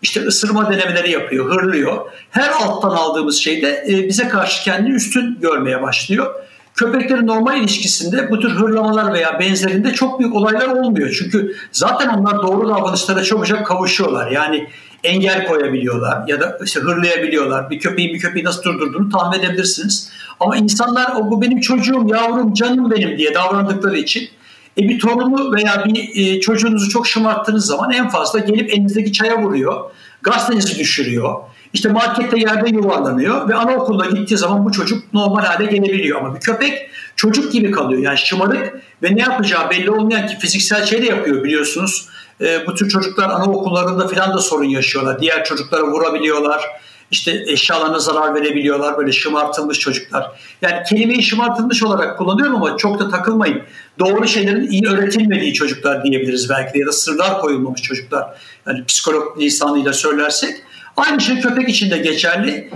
işte 0.05 0.21
ısırma 0.21 0.71
denemeleri 0.71 1.11
yapıyor, 1.11 1.51
hırlıyor. 1.51 1.97
Her 2.29 2.49
alttan 2.49 2.89
aldığımız 2.89 3.37
şeyde 3.37 3.85
e, 3.89 4.07
bize 4.07 4.27
karşı 4.27 4.63
kendini 4.63 4.95
üstün 4.95 5.39
görmeye 5.41 5.81
başlıyor. 5.81 6.35
Köpeklerin 6.75 7.27
normal 7.27 7.57
ilişkisinde 7.57 8.29
bu 8.29 8.39
tür 8.39 8.49
hırlamalar 8.49 9.13
veya 9.13 9.39
benzerinde 9.39 9.93
çok 9.93 10.19
büyük 10.19 10.35
olaylar 10.35 10.67
olmuyor. 10.67 11.15
Çünkü 11.19 11.55
zaten 11.71 12.09
onlar 12.09 12.41
doğru 12.43 12.69
davranışlara 12.69 13.23
çabucak 13.23 13.67
kavuşuyorlar. 13.67 14.31
Yani 14.31 14.67
engel 15.03 15.47
koyabiliyorlar 15.47 16.27
ya 16.27 16.39
da 16.39 16.57
işte 16.65 16.79
hırlayabiliyorlar. 16.79 17.69
Bir 17.69 17.79
köpeği 17.79 18.13
bir 18.13 18.19
köpeği 18.19 18.45
nasıl 18.45 18.63
durdurduğunu 18.63 19.09
tahmin 19.09 19.39
edebilirsiniz. 19.39 20.09
Ama 20.39 20.57
insanlar 20.57 21.15
o 21.15 21.31
bu 21.31 21.41
benim 21.41 21.59
çocuğum, 21.59 22.05
yavrum, 22.07 22.53
canım 22.53 22.91
benim 22.91 23.17
diye 23.17 23.33
davrandıkları 23.33 23.97
için 23.97 24.29
e 24.77 24.89
bir 24.89 24.99
torunu 24.99 25.55
veya 25.55 25.85
bir 25.85 26.09
e, 26.15 26.39
çocuğunuzu 26.39 26.89
çok 26.89 27.07
şımarttığınız 27.07 27.65
zaman 27.65 27.91
en 27.91 28.09
fazla 28.09 28.39
gelip 28.39 28.69
elinizdeki 28.69 29.13
çaya 29.13 29.41
vuruyor. 29.41 29.91
Gazetenizi 30.21 30.79
düşürüyor. 30.79 31.35
İşte 31.73 31.89
markette 31.89 32.39
yerde 32.39 32.69
yuvarlanıyor 32.69 33.49
ve 33.49 33.55
anaokuluna 33.55 34.05
gittiği 34.05 34.37
zaman 34.37 34.65
bu 34.65 34.71
çocuk 34.71 35.13
normal 35.13 35.43
hale 35.45 35.65
gelebiliyor. 35.65 36.21
Ama 36.21 36.35
bir 36.35 36.39
köpek 36.39 36.89
çocuk 37.15 37.51
gibi 37.51 37.71
kalıyor. 37.71 38.01
Yani 38.01 38.17
şımarık 38.17 38.81
ve 39.03 39.15
ne 39.15 39.21
yapacağı 39.21 39.69
belli 39.69 39.91
olmayan 39.91 40.27
ki 40.27 40.37
fiziksel 40.39 40.85
şey 40.85 41.01
de 41.01 41.05
yapıyor 41.05 41.43
biliyorsunuz. 41.43 42.07
E, 42.41 42.67
bu 42.67 42.75
tür 42.75 42.89
çocuklar 42.89 43.29
anaokullarında 43.29 44.07
falan 44.07 44.33
da 44.33 44.37
sorun 44.37 44.65
yaşıyorlar. 44.65 45.21
Diğer 45.21 45.45
çocuklara 45.45 45.83
vurabiliyorlar 45.83 46.65
işte 47.11 47.43
eşyalarına 47.47 47.99
zarar 47.99 48.35
verebiliyorlar 48.35 48.97
böyle 48.97 49.11
şımartılmış 49.11 49.79
çocuklar. 49.79 50.31
Yani 50.61 50.83
kelimeyi 50.89 51.23
şımartılmış 51.23 51.83
olarak 51.83 52.17
kullanıyorum 52.17 52.55
ama 52.55 52.77
çok 52.77 52.99
da 52.99 53.09
takılmayın. 53.09 53.61
Doğru 53.99 54.27
şeylerin 54.27 54.67
iyi 54.67 54.87
öğretilmediği 54.87 55.53
çocuklar 55.53 56.03
diyebiliriz 56.03 56.49
belki 56.49 56.73
de 56.73 56.79
ya 56.79 56.87
da 56.87 56.91
sırlar 56.91 57.41
koyulmamış 57.41 57.81
çocuklar. 57.81 58.41
Yani 58.67 58.85
psikolog 58.85 59.41
lisanıyla 59.41 59.93
söylersek. 59.93 60.55
Aynı 60.97 61.21
şey 61.21 61.41
köpek 61.41 61.69
için 61.69 61.91
de 61.91 61.97
geçerli. 61.97 62.69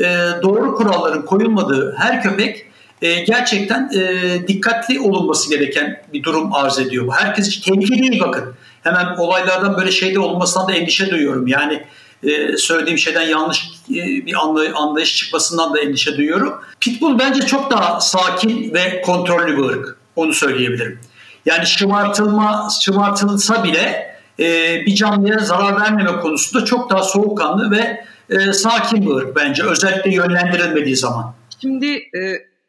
E, 0.00 0.04
doğru 0.42 0.74
kuralların 0.74 1.24
koyulmadığı 1.24 1.94
her 1.98 2.22
köpek 2.22 2.66
e, 3.02 3.20
gerçekten 3.20 3.90
e, 3.94 4.48
dikkatli 4.48 5.00
olunması 5.00 5.50
gereken 5.50 6.02
bir 6.12 6.22
durum 6.22 6.54
arz 6.54 6.78
ediyor. 6.78 7.12
Herkes 7.16 7.48
için 7.48 7.74
tehlikeli 7.74 8.10
değil 8.10 8.22
bakın. 8.22 8.54
Hemen 8.82 9.16
olaylardan 9.16 9.76
böyle 9.76 9.90
şeyde 9.90 10.18
olmasından 10.18 10.68
da 10.68 10.72
endişe 10.72 11.10
duyuyorum. 11.10 11.46
Yani 11.46 11.82
e, 12.22 12.56
söylediğim 12.56 12.98
şeyden 12.98 13.22
yanlış 13.22 13.70
e, 13.90 14.26
bir 14.26 14.34
anlayış 14.74 15.16
çıkmasından 15.16 15.74
da 15.74 15.80
endişe 15.80 16.16
duyuyorum. 16.16 16.60
Pitbull 16.80 17.18
bence 17.18 17.40
çok 17.40 17.70
daha 17.70 18.00
sakin 18.00 18.74
ve 18.74 19.02
kontrollü 19.02 19.56
bir 19.56 19.62
ırk. 19.62 19.96
Onu 20.16 20.32
söyleyebilirim. 20.32 21.00
Yani 21.46 21.66
şımartılma, 21.66 22.68
şımartılsa 22.80 23.64
bile 23.64 24.16
e, 24.40 24.76
bir 24.86 24.94
canlıya 24.94 25.38
zarar 25.38 25.80
vermeme 25.80 26.20
konusunda 26.20 26.64
çok 26.64 26.90
daha 26.90 27.02
soğukkanlı 27.02 27.70
ve 27.70 28.04
sakin 28.52 29.02
bir 29.02 29.10
ırk 29.10 29.36
bence. 29.36 29.62
Özellikle 29.62 30.14
yönlendirilmediği 30.14 30.96
zaman. 30.96 31.34
Şimdi 31.60 32.02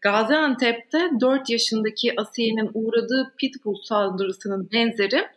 Gaziantep'te 0.01 1.09
4 1.21 1.49
yaşındaki 1.49 2.13
Asiye'nin 2.17 2.69
uğradığı 2.73 3.33
pitbull 3.37 3.75
saldırısının 3.83 4.69
benzeri 4.73 5.27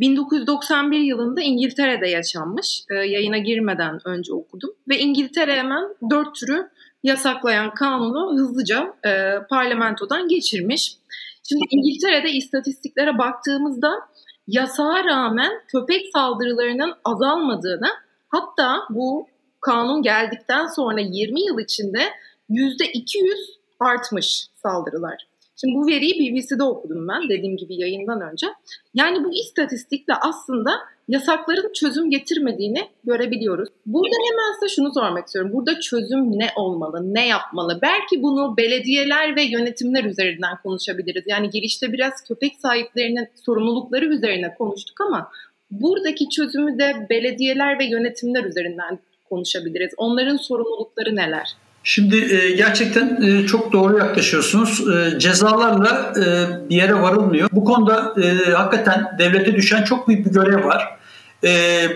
1991 0.00 0.98
yılında 0.98 1.40
İngiltere'de 1.40 2.08
yaşanmış. 2.08 2.84
E, 2.90 2.94
yayına 2.94 3.38
girmeden 3.38 3.98
önce 4.04 4.32
okudum. 4.32 4.70
Ve 4.88 4.98
İngiltere 4.98 5.56
hemen 5.56 5.84
dört 6.10 6.34
türü 6.34 6.70
yasaklayan 7.02 7.74
kanunu 7.74 8.38
hızlıca 8.38 8.94
e, 9.06 9.38
parlamentodan 9.50 10.28
geçirmiş. 10.28 10.96
Şimdi 11.48 11.64
İngiltere'de 11.70 12.30
istatistiklere 12.30 13.18
baktığımızda 13.18 13.92
yasağa 14.46 15.04
rağmen 15.04 15.52
köpek 15.68 16.06
saldırılarının 16.12 16.94
azalmadığını 17.04 17.88
hatta 18.28 18.80
bu 18.90 19.26
kanun 19.60 20.02
geldikten 20.02 20.66
sonra 20.66 21.00
20 21.00 21.46
yıl 21.46 21.58
içinde 21.58 22.02
%200 22.50 23.34
artmış 23.80 24.46
saldırılar. 24.62 25.31
Şimdi 25.62 25.74
bu 25.74 25.86
veriyi 25.86 26.14
BBC'de 26.14 26.62
okudum 26.62 27.08
ben 27.08 27.28
dediğim 27.28 27.56
gibi 27.56 27.74
yayından 27.80 28.20
önce. 28.20 28.46
Yani 28.94 29.24
bu 29.24 29.32
istatistikle 29.32 30.14
aslında 30.14 30.70
yasakların 31.08 31.72
çözüm 31.72 32.10
getirmediğini 32.10 32.88
görebiliyoruz. 33.04 33.68
Burada 33.86 34.16
hemen 34.28 34.60
size 34.60 34.74
şunu 34.74 34.94
sormak 34.94 35.26
istiyorum. 35.26 35.50
Burada 35.54 35.80
çözüm 35.80 36.38
ne 36.38 36.50
olmalı, 36.56 37.14
ne 37.14 37.28
yapmalı? 37.28 37.78
Belki 37.82 38.22
bunu 38.22 38.56
belediyeler 38.56 39.36
ve 39.36 39.42
yönetimler 39.42 40.04
üzerinden 40.04 40.56
konuşabiliriz. 40.62 41.24
Yani 41.26 41.50
girişte 41.50 41.92
biraz 41.92 42.12
köpek 42.28 42.54
sahiplerinin 42.62 43.28
sorumlulukları 43.34 44.04
üzerine 44.04 44.54
konuştuk 44.54 45.00
ama 45.00 45.30
buradaki 45.70 46.28
çözümü 46.28 46.78
de 46.78 47.06
belediyeler 47.10 47.78
ve 47.78 47.84
yönetimler 47.84 48.44
üzerinden 48.44 48.98
konuşabiliriz. 49.30 49.90
Onların 49.96 50.36
sorumlulukları 50.36 51.16
neler? 51.16 51.56
Şimdi 51.84 52.34
e, 52.34 52.50
gerçekten 52.50 53.22
e, 53.22 53.46
çok 53.46 53.72
doğru 53.72 53.98
yaklaşıyorsunuz. 53.98 54.88
E, 54.88 55.18
cezalarla 55.18 56.12
bir 56.70 56.76
yere 56.76 56.94
varılmıyor. 56.94 57.48
Bu 57.52 57.64
konuda 57.64 58.14
hakikaten 58.54 59.16
devlete 59.18 59.56
düşen 59.56 59.82
çok 59.82 60.08
büyük 60.08 60.26
bir 60.26 60.30
görev 60.30 60.64
var. 60.64 60.98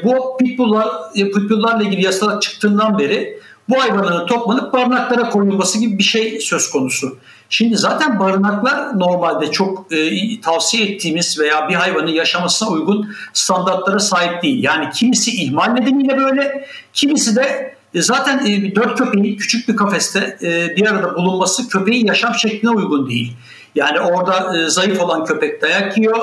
Bu 0.04 0.36
pitbulllar, 0.36 0.88
pitbulllarla 1.14 1.82
ilgili 1.82 2.04
yasalar 2.04 2.40
çıktığından 2.40 2.98
beri 2.98 3.40
bu 3.68 3.82
hayvanların 3.82 4.26
toplanıp 4.26 4.72
barınaklara 4.72 5.30
koyulması 5.30 5.78
gibi 5.80 5.98
bir 5.98 6.02
şey 6.02 6.40
söz 6.40 6.70
konusu. 6.70 7.18
Şimdi 7.48 7.76
zaten 7.76 8.18
barınaklar 8.18 8.98
normalde 8.98 9.50
çok 9.50 9.92
e, 9.92 10.40
tavsiye 10.40 10.86
ettiğimiz 10.86 11.38
veya 11.38 11.68
bir 11.68 11.74
hayvanın 11.74 12.10
yaşamasına 12.10 12.68
uygun 12.68 13.14
standartlara 13.32 13.98
sahip 13.98 14.42
değil. 14.42 14.64
Yani 14.64 14.90
kimisi 14.90 15.30
ihmal 15.30 15.66
nedeniyle 15.66 16.18
böyle, 16.18 16.66
kimisi 16.92 17.36
de 17.36 17.76
e, 17.96 18.02
zaten 18.02 18.46
e, 18.46 18.74
dört 18.74 18.98
köpeğin 18.98 19.36
küçük 19.36 19.68
bir 19.68 19.76
kafeste 19.76 20.36
e, 20.42 20.76
bir 20.76 20.86
arada 20.86 21.14
bulunması 21.14 21.68
köpeğin 21.68 22.06
yaşam 22.06 22.34
şekline 22.34 22.70
uygun 22.70 23.10
değil. 23.10 23.32
Yani 23.74 24.00
orada 24.00 24.68
zayıf 24.68 25.00
olan 25.00 25.24
köpek 25.24 25.62
dayak 25.62 25.98
yiyor, 25.98 26.18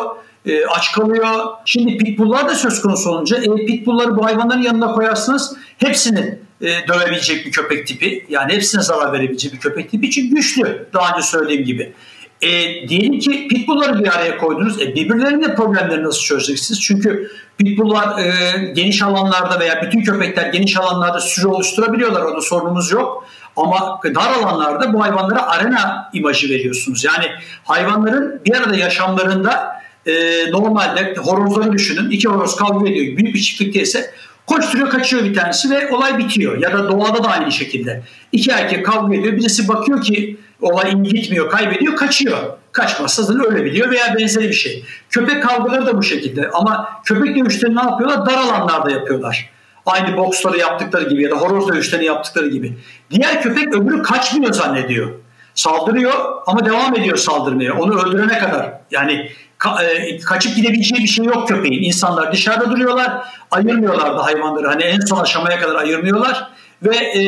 aç 0.69 0.91
kalıyor. 0.91 1.45
Şimdi 1.65 1.97
pitbulllar 1.97 2.49
da 2.49 2.55
söz 2.55 2.81
konusu 2.81 3.09
olunca 3.09 3.41
pitbullları 3.67 4.17
bu 4.17 4.25
hayvanların 4.25 4.61
yanına 4.61 4.91
koyarsınız 4.91 5.55
hepsini 5.77 6.39
dövebilecek 6.61 7.45
bir 7.45 7.51
köpek 7.51 7.87
tipi. 7.87 8.25
Yani 8.29 8.53
hepsine 8.53 8.81
zarar 8.81 9.13
verebilecek 9.13 9.53
bir 9.53 9.59
köpek 9.59 9.91
tipi 9.91 10.07
için 10.07 10.35
güçlü. 10.35 10.87
Daha 10.93 11.15
önce 11.15 11.27
söylediğim 11.27 11.65
gibi. 11.65 11.93
E, 12.43 12.87
diyelim 12.87 13.19
ki 13.19 13.47
pitbullları 13.47 13.99
bir 13.99 14.17
araya 14.17 14.37
koydunuz. 14.37 14.81
E, 14.81 14.95
birbirlerinin 14.95 15.55
problemleri 15.55 16.03
nasıl 16.03 16.21
çözeceksiniz? 16.21 16.81
Çünkü 16.81 17.31
pitbulllar 17.57 18.19
e, 18.19 18.31
geniş 18.73 19.01
alanlarda 19.01 19.59
veya 19.59 19.81
bütün 19.81 20.03
köpekler 20.03 20.53
geniş 20.53 20.77
alanlarda 20.77 21.19
sürü 21.19 21.47
oluşturabiliyorlar. 21.47 22.21
Orada 22.21 22.41
sorunumuz 22.41 22.91
yok. 22.91 23.25
Ama 23.57 23.99
dar 24.15 24.31
alanlarda 24.31 24.93
bu 24.93 25.03
hayvanlara 25.03 25.47
arena 25.47 26.09
imajı 26.13 26.49
veriyorsunuz. 26.49 27.03
Yani 27.03 27.25
hayvanların 27.63 28.41
bir 28.45 28.55
arada 28.55 28.75
yaşamlarında 28.75 29.81
e, 30.05 30.11
normalde 30.51 31.15
horozları 31.17 31.71
düşünün. 31.71 32.09
İki 32.09 32.27
horoz 32.27 32.55
kavga 32.55 32.89
ediyor. 32.89 33.17
Büyük 33.17 33.35
bir 33.35 33.41
çiftlikte 33.41 33.81
ise 33.81 34.13
koşturuyor 34.47 34.89
kaçıyor 34.89 35.23
bir 35.23 35.33
tanesi 35.33 35.69
ve 35.69 35.91
olay 35.91 36.17
bitiyor. 36.17 36.57
Ya 36.57 36.73
da 36.73 36.91
doğada 36.91 37.23
da 37.23 37.27
aynı 37.27 37.51
şekilde. 37.51 38.03
İki 38.31 38.51
erkek 38.51 38.85
kavga 38.85 39.15
ediyor. 39.15 39.33
Birisi 39.33 39.67
bakıyor 39.67 40.01
ki 40.01 40.37
olay 40.61 41.03
gitmiyor, 41.03 41.49
kaybediyor, 41.49 41.95
kaçıyor. 41.95 42.37
Kaçmazsa 42.73 43.23
zaten 43.23 43.45
ölebiliyor 43.45 43.91
veya 43.91 44.15
benzeri 44.19 44.47
bir 44.47 44.53
şey. 44.53 44.85
Köpek 45.09 45.43
kavgaları 45.43 45.85
da 45.85 45.97
bu 45.97 46.03
şekilde 46.03 46.49
ama 46.53 46.89
köpek 47.05 47.35
dövüşlerini 47.35 47.75
ne 47.75 47.81
yapıyorlar? 47.81 48.25
Dar 48.25 48.37
alanlarda 48.37 48.91
yapıyorlar. 48.91 49.49
Aynı 49.85 50.17
boksları 50.17 50.57
yaptıkları 50.57 51.09
gibi 51.09 51.23
ya 51.23 51.31
da 51.31 51.35
horoz 51.35 51.67
dövüşlerini 51.67 52.05
yaptıkları 52.05 52.47
gibi. 52.47 52.77
Diğer 53.11 53.41
köpek 53.41 53.75
öbürü 53.75 54.01
kaçmıyor 54.01 54.53
zannediyor. 54.53 55.11
Saldırıyor 55.55 56.13
ama 56.47 56.65
devam 56.65 56.95
ediyor 56.95 57.17
saldırmaya. 57.17 57.73
Onu 57.73 58.01
öldürene 58.01 58.39
kadar. 58.39 58.73
Yani 58.91 59.31
ka, 59.57 59.83
e, 59.83 60.19
kaçıp 60.19 60.55
gidebileceği 60.55 61.03
bir 61.03 61.07
şey 61.07 61.25
yok 61.25 61.47
köpeğin. 61.47 61.83
İnsanlar 61.83 62.31
dışarıda 62.31 62.71
duruyorlar. 62.71 63.27
Ayırmıyorlar 63.51 64.17
da 64.17 64.25
hayvanları. 64.25 64.67
Hani 64.67 64.83
en 64.83 64.99
son 64.99 65.19
aşamaya 65.19 65.59
kadar 65.59 65.75
ayırmıyorlar. 65.75 66.47
Ve 66.83 66.95
e, 66.95 67.21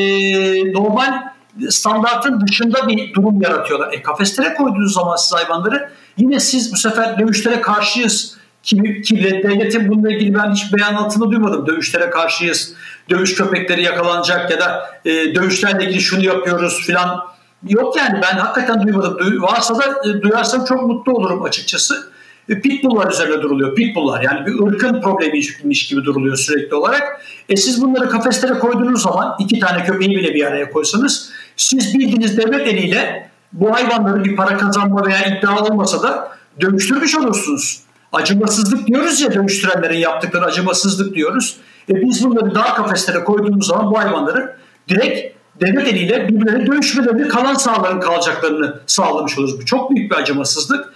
normal 0.73 1.34
standartın 1.69 2.47
dışında 2.47 2.87
bir 2.87 3.13
durum 3.13 3.41
yaratıyorlar. 3.41 3.93
E, 3.93 4.01
kafeslere 4.01 4.53
koyduğunuz 4.53 4.93
zaman 4.93 5.15
siz 5.15 5.33
hayvanları 5.33 5.89
yine 6.17 6.39
siz 6.39 6.73
bu 6.73 6.77
sefer 6.77 7.19
dövüşlere 7.19 7.61
karşıyız. 7.61 8.37
Ki, 8.63 9.01
ki 9.01 9.23
devletin 9.43 9.89
bununla 9.89 10.11
ilgili 10.11 10.35
ben 10.35 10.51
hiç 10.51 10.73
beyanatını 10.73 11.31
duymadım. 11.31 11.67
Dövüşlere 11.67 12.09
karşıyız. 12.09 12.73
Dövüş 13.09 13.35
köpekleri 13.35 13.83
yakalanacak 13.83 14.51
ya 14.51 14.59
da 14.59 14.89
e, 15.05 15.35
dövüşlerle 15.35 15.85
ilgili 15.85 16.01
şunu 16.01 16.25
yapıyoruz 16.25 16.81
filan. 16.85 17.25
Yok 17.67 17.97
yani 17.97 18.19
ben 18.21 18.37
hakikaten 18.37 18.83
duymadım. 18.83 19.17
Du 19.19 19.41
varsa 19.41 19.75
da 19.79 20.09
e, 20.09 20.21
duyarsam 20.21 20.65
çok 20.65 20.81
mutlu 20.81 21.13
olurum 21.13 21.43
açıkçası. 21.43 22.15
E, 22.49 22.61
pitbulllar 22.61 23.11
üzerine 23.11 23.41
duruluyor. 23.41 23.75
Pitbulllar 23.75 24.21
yani 24.21 24.45
bir 24.45 24.67
ırkın 24.67 25.01
problemiymiş 25.01 25.87
gibi 25.87 26.05
duruluyor 26.05 26.35
sürekli 26.35 26.75
olarak. 26.75 27.21
E 27.49 27.55
siz 27.55 27.81
bunları 27.81 28.09
kafeslere 28.09 28.53
koyduğunuz 28.53 29.01
zaman 29.01 29.35
iki 29.39 29.59
tane 29.59 29.83
köpeği 29.83 30.17
bile 30.17 30.33
bir 30.33 30.45
araya 30.45 30.71
koysanız 30.71 31.31
siz 31.57 31.99
bildiğiniz 31.99 32.37
devlet 32.37 32.67
eliyle 32.67 33.29
bu 33.53 33.73
hayvanları 33.73 34.23
bir 34.23 34.35
para 34.35 34.57
kazanma 34.57 35.05
veya 35.05 35.25
iddia 35.25 35.63
olmasa 35.63 36.03
da 36.03 36.31
dönüştürmüş 36.61 37.17
olursunuz. 37.17 37.81
Acımasızlık 38.13 38.87
diyoruz 38.87 39.21
ya 39.21 39.33
dönüştürenlerin 39.33 39.97
yaptıkları 39.97 40.45
acımasızlık 40.45 41.15
diyoruz. 41.15 41.57
E 41.89 41.93
biz 41.95 42.25
bunları 42.25 42.55
daha 42.55 42.73
kafeslere 42.73 43.23
koyduğumuz 43.23 43.67
zaman 43.67 43.91
bu 43.91 43.99
hayvanları 43.99 44.55
direkt 44.89 45.35
devlet 45.61 45.87
eliyle 45.87 46.27
birbirlerine 46.27 46.67
dönüşmelerini 46.67 47.27
kalan 47.27 47.53
sağların 47.53 47.99
kalacaklarını 47.99 48.79
sağlamış 48.87 49.37
oluruz. 49.37 49.61
Bu 49.61 49.65
çok 49.65 49.91
büyük 49.91 50.11
bir 50.11 50.15
acımasızlık. 50.15 50.93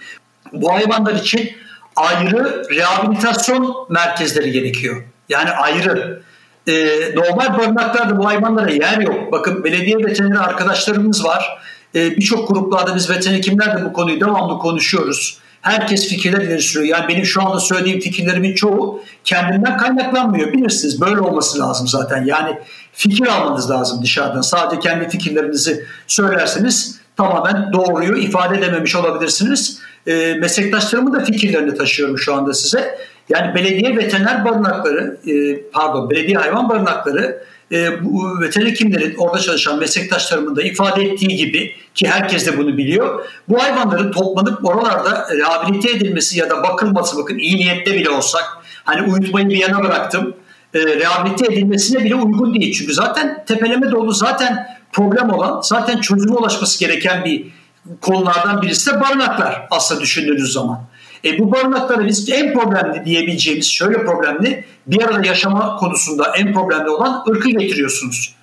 Bu 0.52 0.72
hayvanlar 0.72 1.14
için 1.14 1.50
ayrı 1.96 2.62
rehabilitasyon 2.70 3.74
merkezleri 3.88 4.52
gerekiyor. 4.52 5.04
Yani 5.28 5.50
ayrı. 5.50 6.22
Ee, 6.68 6.96
normal 7.14 7.58
barınaklarda 7.58 8.18
bu 8.18 8.26
hayvanlara 8.26 8.70
yer 8.70 8.98
yok. 8.98 9.32
Bakın 9.32 9.64
belediye 9.64 9.96
veterineri 9.96 10.38
arkadaşlarımız 10.38 11.24
var. 11.24 11.58
Ee, 11.94 12.10
Birçok 12.16 12.48
gruplarda 12.48 12.96
biz 12.96 13.10
veteriner 13.10 13.38
hekimler 13.38 13.78
de 13.78 13.84
bu 13.84 13.92
konuyu 13.92 14.20
devamlı 14.20 14.58
konuşuyoruz. 14.58 15.38
Herkes 15.60 16.08
fikirler 16.08 16.40
ileri 16.40 16.62
sürüyor. 16.62 16.98
Yani 16.98 17.08
benim 17.08 17.24
şu 17.24 17.42
anda 17.42 17.60
söylediğim 17.60 18.00
fikirlerimin 18.00 18.54
çoğu 18.54 19.02
kendimden 19.24 19.78
kaynaklanmıyor. 19.78 20.52
Bilirsiniz 20.52 21.00
böyle 21.00 21.20
olması 21.20 21.58
lazım 21.58 21.88
zaten. 21.88 22.24
Yani 22.24 22.58
fikir 22.92 23.26
almanız 23.26 23.70
lazım 23.70 24.02
dışarıdan. 24.02 24.40
Sadece 24.40 24.80
kendi 24.80 25.08
fikirlerinizi 25.08 25.84
söylerseniz 26.06 27.00
tamamen 27.16 27.72
doğruyu 27.72 28.16
ifade 28.16 28.58
edememiş 28.58 28.96
olabilirsiniz. 28.96 29.78
E, 30.06 30.34
meslektaşlarımın 30.34 31.12
da 31.12 31.24
fikirlerini 31.24 31.74
taşıyorum 31.74 32.18
şu 32.18 32.34
anda 32.34 32.54
size. 32.54 32.98
Yani 33.30 33.54
belediye 33.54 33.96
veteriner 33.96 34.44
barınakları, 34.44 35.18
e, 35.26 35.62
pardon 35.72 36.10
belediye 36.10 36.36
hayvan 36.36 36.68
barınakları 36.68 37.44
e, 37.72 38.04
bu 38.04 38.40
veteriner 38.40 38.70
hekimlerin 38.70 39.14
orada 39.18 39.38
çalışan 39.38 39.78
meslektaşlarımın 39.78 40.56
da 40.56 40.62
ifade 40.62 41.02
ettiği 41.02 41.36
gibi 41.36 41.72
ki 41.94 42.08
herkes 42.08 42.46
de 42.46 42.58
bunu 42.58 42.76
biliyor. 42.76 43.26
Bu 43.48 43.62
hayvanların 43.62 44.12
toplanıp 44.12 44.64
oralarda 44.64 45.28
rehabilite 45.36 45.90
edilmesi 45.90 46.38
ya 46.38 46.50
da 46.50 46.62
bakılması 46.62 47.18
bakın 47.18 47.38
iyi 47.38 47.56
niyette 47.56 47.94
bile 47.94 48.10
olsak 48.10 48.44
hani 48.84 49.12
uyutmayı 49.12 49.48
bir 49.48 49.56
yana 49.56 49.82
bıraktım. 49.82 50.34
E, 50.74 50.78
rehabilite 50.78 51.46
edilmesine 51.46 52.04
bile 52.04 52.14
uygun 52.14 52.54
değil. 52.54 52.74
Çünkü 52.78 52.94
zaten 52.94 53.44
tepeleme 53.46 53.90
dolu 53.90 54.12
zaten 54.12 54.66
problem 54.92 55.30
olan 55.30 55.60
zaten 55.60 56.00
çözüme 56.00 56.34
ulaşması 56.34 56.80
gereken 56.80 57.24
bir 57.24 57.46
konulardan 58.00 58.62
birisi 58.62 58.90
de 58.90 59.00
barınaklar 59.00 59.66
aslında 59.70 60.00
düşündüğünüz 60.00 60.52
zaman. 60.52 60.80
E, 61.24 61.38
bu 61.38 61.52
barınaklara 61.52 62.06
biz 62.06 62.30
en 62.30 62.52
problemli 62.52 63.04
diyebileceğimiz 63.04 63.66
şöyle 63.66 64.04
problemli 64.04 64.64
bir 64.86 65.02
arada 65.02 65.26
yaşama 65.26 65.76
konusunda 65.76 66.32
en 66.36 66.54
problemli 66.54 66.90
olan 66.90 67.24
ırkı 67.30 67.50
getiriyorsunuz. 67.50 68.34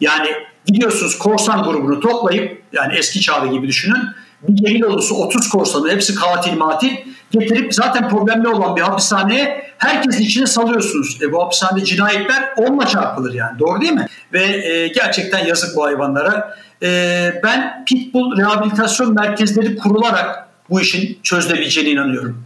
Yani 0.00 0.28
gidiyorsunuz 0.66 1.18
korsan 1.18 1.62
grubunu 1.62 2.00
toplayıp 2.00 2.62
yani 2.72 2.94
eski 2.94 3.20
çağda 3.20 3.46
gibi 3.46 3.68
düşünün 3.68 4.02
bir 4.48 4.64
gelin 4.64 4.82
olusu 4.82 5.14
30 5.14 5.48
korsanı 5.48 5.90
hepsi 5.90 6.14
katil 6.14 6.56
matil 6.56 6.96
getirip 7.30 7.74
zaten 7.74 8.08
problemli 8.08 8.48
olan 8.48 8.76
bir 8.76 8.80
hapishaneye 8.80 9.70
herkesin 9.78 10.22
içine 10.22 10.46
salıyorsunuz. 10.46 11.18
E 11.22 11.32
bu 11.32 11.42
hapishanede 11.42 11.84
cinayetler 11.84 12.52
onunla 12.56 12.86
çarpılır 12.86 13.34
yani 13.34 13.58
doğru 13.58 13.80
değil 13.80 13.92
mi? 13.92 14.06
Ve 14.32 14.44
e, 14.44 14.88
gerçekten 14.88 15.46
yazık 15.46 15.76
bu 15.76 15.84
hayvanlara. 15.84 16.56
E, 16.82 17.40
ben 17.44 17.84
pitbull 17.84 18.36
rehabilitasyon 18.36 19.14
merkezleri 19.14 19.76
kurularak 19.76 20.48
bu 20.70 20.80
işin 20.80 21.18
çözülebileceğine 21.22 21.90
inanıyorum. 21.90 22.44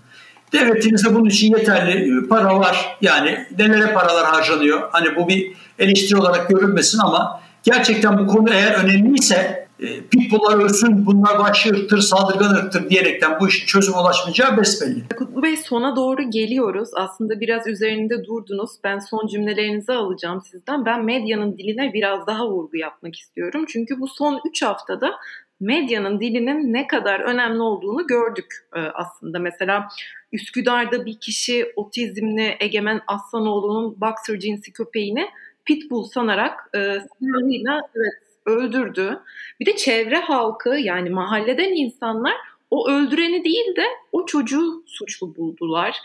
Devletimizde 0.53 1.15
bunun 1.15 1.29
için 1.29 1.57
yeterli 1.57 2.29
para 2.29 2.59
var. 2.61 2.97
Yani 3.01 3.47
nelere 3.59 3.93
paralar 3.93 4.27
harcanıyor. 4.27 4.89
Hani 4.93 5.17
bu 5.17 5.29
bir 5.29 5.53
eleştiri 5.79 6.21
olarak 6.21 6.49
görülmesin 6.49 6.99
ama 6.99 7.41
gerçekten 7.63 8.19
bu 8.19 8.27
konu 8.27 8.51
eğer 8.51 8.85
önemliyse 8.85 9.69
e, 9.81 10.01
pitbulllar 10.01 10.65
ölsün 10.65 11.07
bunlar 11.07 11.37
vahşi 11.37 11.71
ırktır, 11.71 11.99
saldırgan 11.99 12.55
ırktır 12.55 12.91
diyerekten 12.91 13.41
bu 13.41 13.49
işin 13.49 13.67
çözüme 13.67 13.99
ulaşmayacağı 13.99 14.57
besbelli. 14.57 15.09
Kutlu 15.19 15.43
Bey 15.43 15.57
sona 15.57 15.97
doğru 15.97 16.31
geliyoruz. 16.31 16.89
Aslında 16.97 17.41
biraz 17.41 17.67
üzerinde 17.67 18.25
durdunuz. 18.25 18.71
Ben 18.85 18.99
son 18.99 19.27
cümlelerinizi 19.27 19.93
alacağım 19.93 20.43
sizden. 20.51 20.85
Ben 20.85 21.05
medyanın 21.05 21.59
diline 21.59 21.93
biraz 21.95 22.27
daha 22.27 22.49
vurgu 22.49 22.77
yapmak 22.77 23.17
istiyorum. 23.17 23.65
Çünkü 23.69 24.01
bu 24.01 24.09
son 24.09 24.41
3 24.51 24.63
haftada 24.63 25.13
medyanın 25.61 26.21
dilinin 26.21 26.73
ne 26.73 26.87
kadar 26.87 27.21
önemli 27.21 27.63
olduğunu 27.63 28.07
gördük 28.07 28.55
e, 28.77 28.79
aslında. 28.79 29.39
Mesela 29.39 29.89
Üsküdar'da 30.33 31.07
bir 31.07 31.21
kişi 31.21 31.73
otizmli 31.77 32.57
Egemen 32.61 33.01
Aslanoğlu'nun 33.07 34.01
boxer 34.01 34.39
cinsi 34.39 34.73
köpeğini 34.73 35.29
pitbull 35.65 36.05
sanarak 36.05 36.71
e, 36.75 36.79
silahıyla 36.79 37.81
evet, 37.95 38.13
öldürdü. 38.47 39.21
Bir 39.61 39.67
de 39.67 39.77
çevre 39.77 40.17
halkı 40.17 40.69
yani 40.69 41.11
mahalleden 41.11 41.73
insanlar 41.73 42.35
o 42.71 42.89
öldüreni 42.91 43.45
değil 43.45 43.77
de 43.77 43.85
o 44.13 44.27
çocuğu 44.27 44.85
suçlu 44.87 45.37
buldular. 45.37 45.97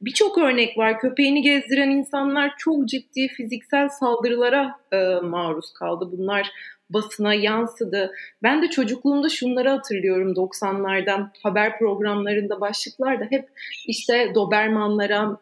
Birçok 0.00 0.38
örnek 0.38 0.78
var. 0.78 1.00
Köpeğini 1.00 1.42
gezdiren 1.42 1.90
insanlar 1.90 2.54
çok 2.58 2.88
ciddi 2.88 3.28
fiziksel 3.28 3.88
saldırılara 3.88 4.80
e, 4.92 5.14
maruz 5.14 5.72
kaldı. 5.72 6.08
Bunlar 6.12 6.50
basına 6.90 7.34
yansıdı. 7.34 8.12
Ben 8.42 8.62
de 8.62 8.70
çocukluğumda 8.70 9.28
şunları 9.28 9.68
hatırlıyorum 9.68 10.32
90'lardan 10.32 11.28
haber 11.42 11.78
programlarında 11.78 12.60
başlıklarda 12.60 13.24
hep 13.30 13.48
işte 13.86 14.32
Dobermanlara, 14.34 15.38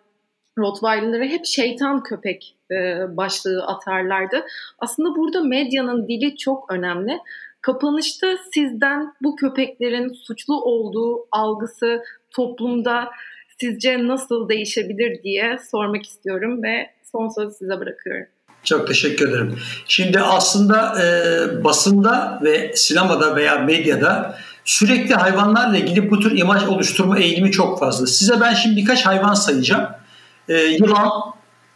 Rottweiler'lara 0.58 1.24
hep 1.24 1.46
şeytan 1.46 2.02
köpek 2.02 2.56
e, 2.70 2.76
başlığı 3.16 3.66
atarlardı. 3.66 4.44
Aslında 4.78 5.16
burada 5.16 5.44
medyanın 5.44 6.08
dili 6.08 6.36
çok 6.36 6.72
önemli. 6.72 7.18
Kapanışta 7.60 8.36
sizden 8.54 9.12
bu 9.22 9.36
köpeklerin 9.36 10.12
suçlu 10.12 10.62
olduğu 10.62 11.28
algısı 11.32 12.02
toplumda 12.30 13.10
sizce 13.60 14.08
nasıl 14.08 14.48
değişebilir 14.48 15.22
diye 15.22 15.56
sormak 15.70 16.02
istiyorum 16.02 16.62
ve 16.62 16.90
son 17.12 17.28
sözü 17.28 17.54
size 17.54 17.80
bırakıyorum. 17.80 18.37
Çok 18.64 18.86
teşekkür 18.86 19.28
ederim. 19.28 19.58
Şimdi 19.88 20.20
aslında 20.20 21.02
e, 21.02 21.64
basında 21.64 22.40
ve 22.42 22.72
sinemada 22.76 23.36
veya 23.36 23.58
medyada 23.58 24.38
sürekli 24.64 25.14
hayvanlarla 25.14 25.76
ilgili 25.76 26.10
bu 26.10 26.20
tür 26.20 26.38
imaj 26.38 26.64
oluşturma 26.64 27.18
eğilimi 27.18 27.52
çok 27.52 27.80
fazla. 27.80 28.06
Size 28.06 28.40
ben 28.40 28.54
şimdi 28.54 28.76
birkaç 28.76 29.06
hayvan 29.06 29.34
sayacağım. 29.34 29.86
E, 30.48 30.54
yılan, 30.54 31.10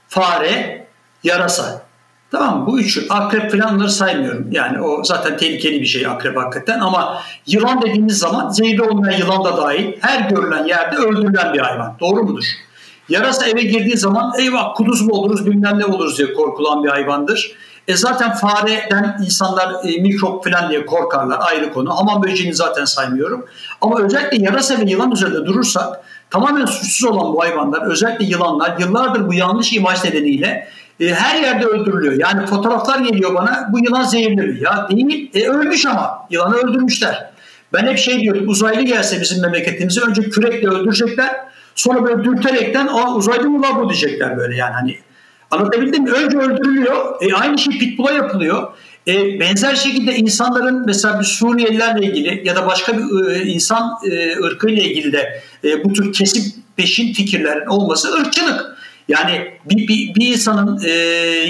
fare, 0.08 0.86
yarasa. 1.24 1.82
Tamam? 2.30 2.66
Bu 2.66 2.80
üçü. 2.80 3.06
Akrep 3.10 3.50
falanları 3.50 3.90
saymıyorum. 3.90 4.48
Yani 4.50 4.80
o 4.80 5.04
zaten 5.04 5.36
tehlikeli 5.36 5.80
bir 5.80 5.86
şey 5.86 6.06
akrep 6.06 6.36
hakikaten. 6.36 6.80
Ama 6.80 7.22
yılan 7.46 7.82
dediğimiz 7.82 8.18
zaman 8.18 8.48
zehirli 8.48 8.82
olmayan 8.82 9.18
yılan 9.18 9.44
da 9.44 9.56
dahil 9.56 9.92
her 10.00 10.30
görülen 10.30 10.64
yerde 10.64 10.96
öldürülen 10.96 11.54
bir 11.54 11.58
hayvan. 11.58 11.96
Doğru 12.00 12.22
mudur? 12.22 12.44
Yarasa 13.12 13.46
eve 13.46 13.62
girdiği 13.62 13.96
zaman 13.96 14.32
eyvah 14.38 14.74
kuduz 14.74 15.02
mu 15.02 15.12
oluruz 15.12 15.46
bilmem 15.46 15.78
ne 15.78 15.84
oluruz 15.84 16.18
diye 16.18 16.32
korkulan 16.32 16.84
bir 16.84 16.88
hayvandır. 16.88 17.52
E 17.88 17.96
zaten 17.96 18.32
fareden 18.34 19.16
insanlar 19.26 19.74
e, 19.84 20.02
mikrop 20.02 20.44
falan 20.44 20.70
diye 20.70 20.86
korkarlar 20.86 21.38
ayrı 21.40 21.72
konu. 21.72 21.98
Hamam 21.98 22.22
böceğini 22.22 22.54
zaten 22.54 22.84
saymıyorum. 22.84 23.46
Ama 23.80 24.00
özellikle 24.00 24.44
yarasa 24.44 24.78
ve 24.78 24.90
yılan 24.90 25.10
üzerinde 25.10 25.46
durursak 25.46 26.00
tamamen 26.30 26.66
suçsuz 26.66 27.10
olan 27.10 27.32
bu 27.32 27.42
hayvanlar 27.42 27.90
özellikle 27.90 28.24
yılanlar 28.24 28.78
yıllardır 28.78 29.28
bu 29.28 29.34
yanlış 29.34 29.72
imaj 29.72 30.04
nedeniyle 30.04 30.68
e, 31.00 31.14
her 31.14 31.42
yerde 31.42 31.66
öldürülüyor. 31.66 32.14
Yani 32.18 32.46
fotoğraflar 32.46 32.98
geliyor 32.98 33.34
bana 33.34 33.68
bu 33.72 33.78
yılan 33.78 34.02
zehirli 34.02 34.36
mi? 34.36 34.58
Ya 34.60 34.88
değil 34.90 35.30
e, 35.34 35.48
ölmüş 35.48 35.86
ama 35.86 36.26
yılanı 36.30 36.56
öldürmüşler. 36.56 37.30
Ben 37.72 37.86
hep 37.86 37.98
şey 37.98 38.20
diyorum 38.20 38.48
uzaylı 38.48 38.82
gelse 38.82 39.20
bizim 39.20 39.42
memleketimize 39.42 40.00
önce 40.00 40.22
kürekle 40.22 40.68
öldürecekler 40.68 41.51
Sonra 41.74 42.04
böyle 42.04 42.24
dürterekten 42.24 42.86
Aa, 42.86 43.14
uzaylı 43.14 43.50
mı 43.50 43.66
bu 43.76 43.88
diyecekler 43.88 44.36
böyle 44.36 44.56
yani 44.56 44.72
hani. 44.72 44.96
Anlatabildim 45.50 46.04
mi? 46.04 46.10
Önce 46.10 46.38
öldürülüyor. 46.38 47.22
E, 47.22 47.34
aynı 47.34 47.58
şey 47.58 47.78
pitbull'a 47.78 48.12
yapılıyor. 48.12 48.72
E, 49.08 49.40
benzer 49.40 49.74
şekilde 49.74 50.16
insanların 50.16 50.86
mesela 50.86 51.20
bir 51.20 51.24
Suriyelilerle 51.24 52.06
ilgili 52.06 52.42
ya 52.44 52.56
da 52.56 52.66
başka 52.66 52.98
bir 52.98 53.30
e, 53.30 53.44
insan 53.44 53.98
e, 54.10 54.36
ırkıyla 54.36 54.82
ilgili 54.82 55.12
de 55.12 55.42
e, 55.64 55.84
bu 55.84 55.92
tür 55.92 56.12
kesip 56.12 56.54
peşin 56.76 57.12
fikirlerin 57.12 57.66
olması 57.66 58.14
ırkçılık. 58.14 58.76
Yani 59.08 59.58
bir, 59.64 59.88
bir, 59.88 60.14
bir 60.14 60.28
insanın 60.28 60.80
e, 60.84 60.90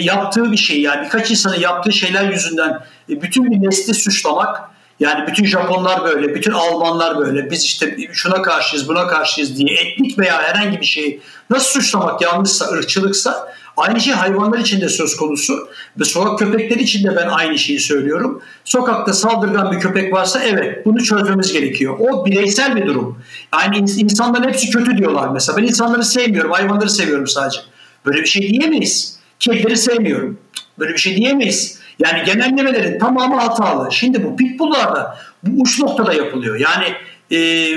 yaptığı 0.03 0.53
bir 0.53 0.57
şey 0.57 0.81
yani 0.81 1.05
birkaç 1.05 1.31
insanın 1.31 1.61
yaptığı 1.61 1.93
şeyler 1.93 2.31
yüzünden 2.31 2.81
e, 3.11 3.23
bütün 3.23 3.51
bir 3.51 3.67
nesli 3.67 3.95
suçlamak 3.95 4.72
yani 5.03 5.27
bütün 5.27 5.45
Japonlar 5.45 6.05
böyle, 6.05 6.35
bütün 6.35 6.53
Almanlar 6.53 7.19
böyle, 7.19 7.51
biz 7.51 7.65
işte 7.65 7.97
şuna 8.12 8.43
karşıyız, 8.43 8.88
buna 8.88 9.07
karşıyız 9.07 9.59
diye 9.59 9.77
etnik 9.77 10.19
veya 10.19 10.43
herhangi 10.43 10.81
bir 10.81 10.87
şeyi 10.87 11.21
nasıl 11.51 11.81
suçlamak 11.81 12.23
yanlışsa, 12.23 12.67
ırkçılıksa 12.67 13.55
aynı 13.77 14.01
şey 14.01 14.15
hayvanlar 14.15 14.59
için 14.59 14.81
de 14.81 14.88
söz 14.88 15.17
konusu 15.17 15.69
ve 16.01 16.05
sokak 16.05 16.38
köpekleri 16.38 16.83
için 16.83 17.05
de 17.05 17.17
ben 17.17 17.29
aynı 17.29 17.59
şeyi 17.59 17.81
söylüyorum. 17.81 18.43
Sokakta 18.65 19.12
saldırgan 19.12 19.73
bir 19.73 19.81
köpek 19.81 20.12
varsa 20.12 20.43
evet 20.43 20.87
bunu 20.87 21.03
çözmemiz 21.05 21.53
gerekiyor. 21.53 21.97
O 21.99 22.27
bireysel 22.27 22.77
bir 22.77 22.87
durum. 22.87 23.19
Yani 23.55 23.77
insanların 23.79 24.49
hepsi 24.49 24.71
kötü 24.71 24.99
diyorlar 24.99 25.29
mesela. 25.29 25.59
Ben 25.59 25.62
insanları 25.62 26.05
sevmiyorum, 26.05 26.51
hayvanları 26.51 26.91
seviyorum 26.91 27.27
sadece. 27.27 27.61
Böyle 28.07 28.21
bir 28.21 28.27
şey 28.27 28.49
diyemeyiz. 28.49 29.19
Kedileri 29.38 29.77
sevmiyorum. 29.77 30.38
Böyle 30.79 30.93
bir 30.93 30.99
şey 30.99 31.17
diyemeyiz. 31.17 31.82
Yani 31.98 32.24
genellemelerin 32.24 32.98
tamamı 32.98 33.37
hatalı. 33.37 33.92
Şimdi 33.92 34.24
bu 34.24 34.37
pitbulllarda 34.37 35.18
bu 35.42 35.62
uç 35.62 35.81
noktada 35.81 36.12
yapılıyor. 36.12 36.61
Yani 36.61 36.87
e, 37.38 37.68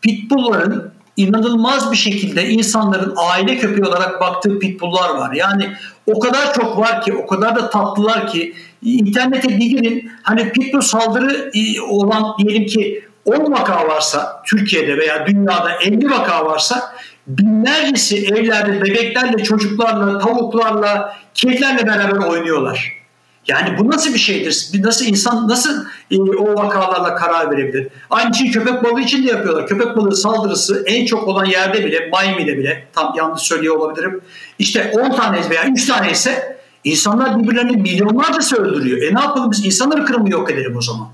pitbullların 0.00 0.92
inanılmaz 1.16 1.92
bir 1.92 1.96
şekilde 1.96 2.48
insanların 2.48 3.14
aile 3.16 3.58
köpeği 3.58 3.84
olarak 3.84 4.20
baktığı 4.20 4.58
pitbulllar 4.58 5.10
var. 5.10 5.32
Yani 5.32 5.68
o 6.06 6.18
kadar 6.18 6.54
çok 6.54 6.78
var 6.78 7.02
ki, 7.02 7.12
o 7.12 7.26
kadar 7.26 7.56
da 7.56 7.70
tatlılar 7.70 8.26
ki 8.26 8.54
internete 8.82 9.48
bir 9.48 9.66
girin 9.66 10.10
hani 10.22 10.52
pitbull 10.52 10.80
saldırı 10.80 11.50
e, 11.54 11.80
olan 11.80 12.38
diyelim 12.38 12.66
ki 12.66 13.04
10 13.24 13.52
vaka 13.52 13.88
varsa 13.88 14.42
Türkiye'de 14.46 14.96
veya 14.96 15.26
dünyada 15.26 15.72
50 15.72 16.10
vaka 16.10 16.46
varsa 16.46 16.94
binlercesi 17.26 18.26
evlerde 18.26 18.82
bebeklerle, 18.82 19.44
çocuklarla, 19.44 20.18
tavuklarla, 20.18 21.16
kedilerle 21.34 21.86
beraber 21.86 22.26
oynuyorlar. 22.26 23.01
Yani 23.48 23.78
bu 23.78 23.90
nasıl 23.90 24.14
bir 24.14 24.18
şeydir? 24.18 24.70
Nasıl 24.74 25.04
insan 25.04 25.48
nasıl 25.48 25.84
e, 26.10 26.20
o 26.20 26.54
vakalarla 26.54 27.14
karar 27.14 27.50
verebilir? 27.50 27.88
Aynı 28.10 28.34
şeyi 28.34 28.50
köpek 28.50 28.84
balığı 28.84 29.00
için 29.00 29.26
de 29.26 29.30
yapıyorlar. 29.30 29.66
Köpek 29.66 29.96
balığı 29.96 30.16
saldırısı 30.16 30.84
en 30.86 31.06
çok 31.06 31.28
olan 31.28 31.44
yerde 31.44 31.84
bile, 31.86 32.10
Miami'de 32.10 32.58
bile 32.58 32.88
tam 32.92 33.14
yanlış 33.16 33.42
söylüyor 33.42 33.76
olabilirim. 33.76 34.20
İşte 34.58 34.92
10 34.94 35.16
tane 35.16 35.50
veya 35.50 35.68
3 35.68 35.86
tane 35.86 36.10
ise 36.10 36.58
insanlar 36.84 37.42
birbirlerini 37.42 37.76
milyonlarca 37.76 38.56
öldürüyor. 38.56 39.02
E 39.02 39.14
ne 39.14 39.20
yapalım 39.20 39.50
biz 39.50 39.66
insanları 39.66 40.04
kırımı 40.04 40.30
yok 40.30 40.50
edelim 40.50 40.76
o 40.76 40.82
zaman. 40.82 41.08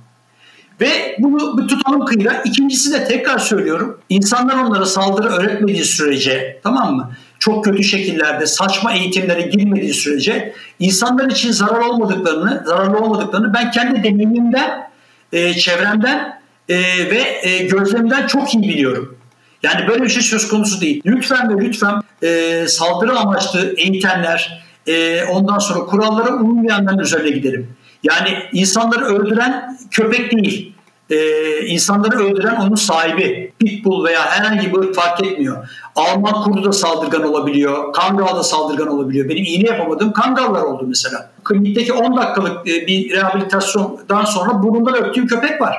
Ve 0.80 1.16
bunu 1.18 1.58
bir 1.58 1.68
tutalım 1.68 2.04
kıyıra. 2.04 2.42
İkincisi 2.44 2.92
de 2.92 3.04
tekrar 3.04 3.38
söylüyorum. 3.38 3.98
İnsanlar 4.08 4.54
onlara 4.54 4.86
saldırı 4.86 5.28
öğretmediği 5.28 5.84
sürece 5.84 6.60
tamam 6.62 6.96
mı? 6.96 7.10
Çok 7.38 7.64
kötü 7.64 7.84
şekillerde 7.84 8.46
saçma 8.46 8.92
eğitimlere 8.92 9.42
girmediği 9.42 9.94
sürece 9.94 10.54
insanlar 10.78 11.30
için 11.30 11.52
zarar 11.52 11.80
olmadıklarını, 11.80 12.62
zararlı 12.66 12.98
olmadıklarını 12.98 13.54
ben 13.54 13.70
kendi 13.70 14.04
deneyimimden, 14.04 14.90
e, 15.32 15.54
çevremden 15.54 16.40
e, 16.68 16.78
ve 17.10 17.40
e, 17.42 17.58
gözlemden 17.58 18.26
çok 18.26 18.54
iyi 18.54 18.62
biliyorum. 18.62 19.18
Yani 19.62 19.88
böyle 19.88 20.02
bir 20.02 20.08
şey 20.08 20.22
söz 20.22 20.48
konusu 20.48 20.80
değil. 20.80 21.02
Lütfen 21.06 21.58
ve 21.58 21.64
lütfen 21.64 22.02
e, 22.22 22.64
saldırı 22.68 23.18
amaçlı 23.18 23.74
eğitimler, 23.76 24.64
e, 24.86 25.24
ondan 25.24 25.58
sonra 25.58 25.78
kurallara 25.78 26.34
uymayanların 26.34 26.98
üzerine 26.98 27.30
gidelim. 27.30 27.76
Yani 28.02 28.28
insanları 28.52 29.04
öldüren 29.04 29.78
köpek 29.90 30.32
değil 30.32 30.74
e, 31.10 31.60
insanları 31.66 32.18
öldüren 32.18 32.56
onun 32.56 32.74
sahibi. 32.74 33.52
Pitbull 33.58 34.04
veya 34.04 34.26
herhangi 34.26 34.74
bir 34.74 34.92
fark 34.92 35.26
etmiyor. 35.26 35.68
Alman 35.96 36.42
kurdu 36.42 36.64
da 36.64 36.72
saldırgan 36.72 37.22
olabiliyor. 37.22 37.92
Kangal 37.92 38.36
da 38.36 38.42
saldırgan 38.42 38.88
olabiliyor. 38.88 39.28
Benim 39.28 39.44
iğne 39.44 39.68
yapamadığım 39.68 40.12
kangallar 40.12 40.62
oldu 40.62 40.84
mesela. 40.88 41.30
Klinikteki 41.44 41.92
10 41.92 42.16
dakikalık 42.16 42.68
e, 42.68 42.86
bir 42.86 43.10
rehabilitasyondan 43.10 44.24
sonra 44.24 44.62
burnundan 44.62 44.94
öptüğüm 44.94 45.26
köpek 45.26 45.60
var. 45.60 45.76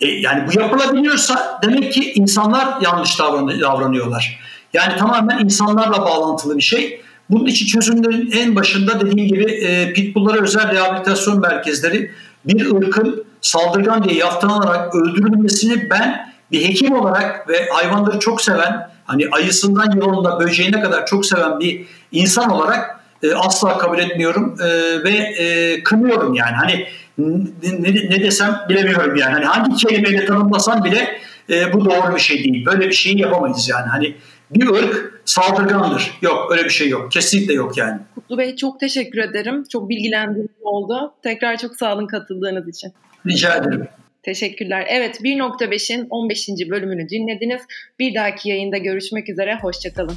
E, 0.00 0.06
yani 0.08 0.48
bu 0.48 0.60
yapılabiliyorsa 0.60 1.60
demek 1.62 1.92
ki 1.92 2.12
insanlar 2.12 2.80
yanlış 2.80 3.18
davranıyorlar. 3.60 4.40
Yani 4.72 4.96
tamamen 4.96 5.38
insanlarla 5.38 6.02
bağlantılı 6.02 6.56
bir 6.56 6.62
şey. 6.62 7.00
Bunun 7.30 7.46
için 7.46 7.66
çözümlerin 7.66 8.30
en 8.30 8.56
başında 8.56 9.00
dediğim 9.00 9.28
gibi 9.28 9.52
e, 9.52 9.92
pitbulllara 9.92 10.42
özel 10.42 10.72
rehabilitasyon 10.72 11.40
merkezleri 11.40 12.10
bir 12.44 12.74
ırkın 12.76 13.24
saldırgan 13.40 14.04
diye 14.04 14.14
yaftalanarak 14.14 14.94
öldürülmesini 14.94 15.90
ben 15.90 16.32
bir 16.52 16.68
hekim 16.68 16.92
olarak 16.92 17.48
ve 17.48 17.68
hayvanları 17.70 18.18
çok 18.18 18.42
seven 18.42 18.90
hani 19.04 19.28
ayısından 19.32 19.96
yılanına 19.96 20.40
böceğine 20.40 20.80
kadar 20.80 21.06
çok 21.06 21.26
seven 21.26 21.60
bir 21.60 21.86
insan 22.12 22.50
olarak 22.50 23.00
e, 23.22 23.34
asla 23.34 23.78
kabul 23.78 23.98
etmiyorum 23.98 24.56
e, 24.60 24.68
ve 25.04 25.10
e, 25.10 25.82
kınıyorum 25.82 26.34
yani 26.34 26.56
hani 26.56 26.86
ne, 27.18 27.94
ne 28.10 28.20
desem 28.20 28.60
bilemiyorum 28.68 29.16
yani 29.16 29.32
hani 29.32 29.44
hangi 29.44 29.76
kelimeyle 29.76 30.24
tanımlasam 30.24 30.84
bile 30.84 31.20
e, 31.50 31.72
bu 31.72 31.84
doğru 31.84 32.14
bir 32.14 32.20
şey 32.20 32.44
değil 32.44 32.66
böyle 32.66 32.88
bir 32.88 32.92
şeyi 32.92 33.20
yapamayız 33.20 33.68
yani 33.68 33.86
hani 33.86 34.14
bir 34.50 34.68
ırk 34.68 35.22
saldırgandır. 35.24 36.18
Yok 36.22 36.52
öyle 36.52 36.64
bir 36.64 36.70
şey 36.70 36.88
yok. 36.88 37.12
Kesinlikle 37.12 37.54
yok 37.54 37.76
yani. 37.76 38.00
Kutlu 38.14 38.38
Bey 38.38 38.56
çok 38.56 38.80
teşekkür 38.80 39.18
ederim. 39.18 39.64
Çok 39.72 39.88
bilgilendirici 39.88 40.62
oldu. 40.62 41.12
Tekrar 41.22 41.56
çok 41.56 41.76
sağ 41.76 41.94
olun 41.94 42.06
katıldığınız 42.06 42.68
için. 42.68 42.92
Rica 43.26 43.56
ederim. 43.56 43.88
Teşekkürler. 44.22 44.86
Evet 44.88 45.20
1.5'in 45.20 46.06
15. 46.10 46.48
bölümünü 46.48 47.08
dinlediniz. 47.08 47.62
Bir 47.98 48.14
dahaki 48.14 48.48
yayında 48.48 48.78
görüşmek 48.78 49.28
üzere. 49.28 49.58
Hoşçakalın. 49.62 50.16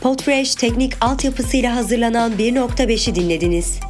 Podfresh 0.00 0.54
teknik 0.54 0.92
altyapısıyla 1.00 1.76
hazırlanan 1.76 2.32
1.5'i 2.32 3.14
dinlediniz. 3.14 3.89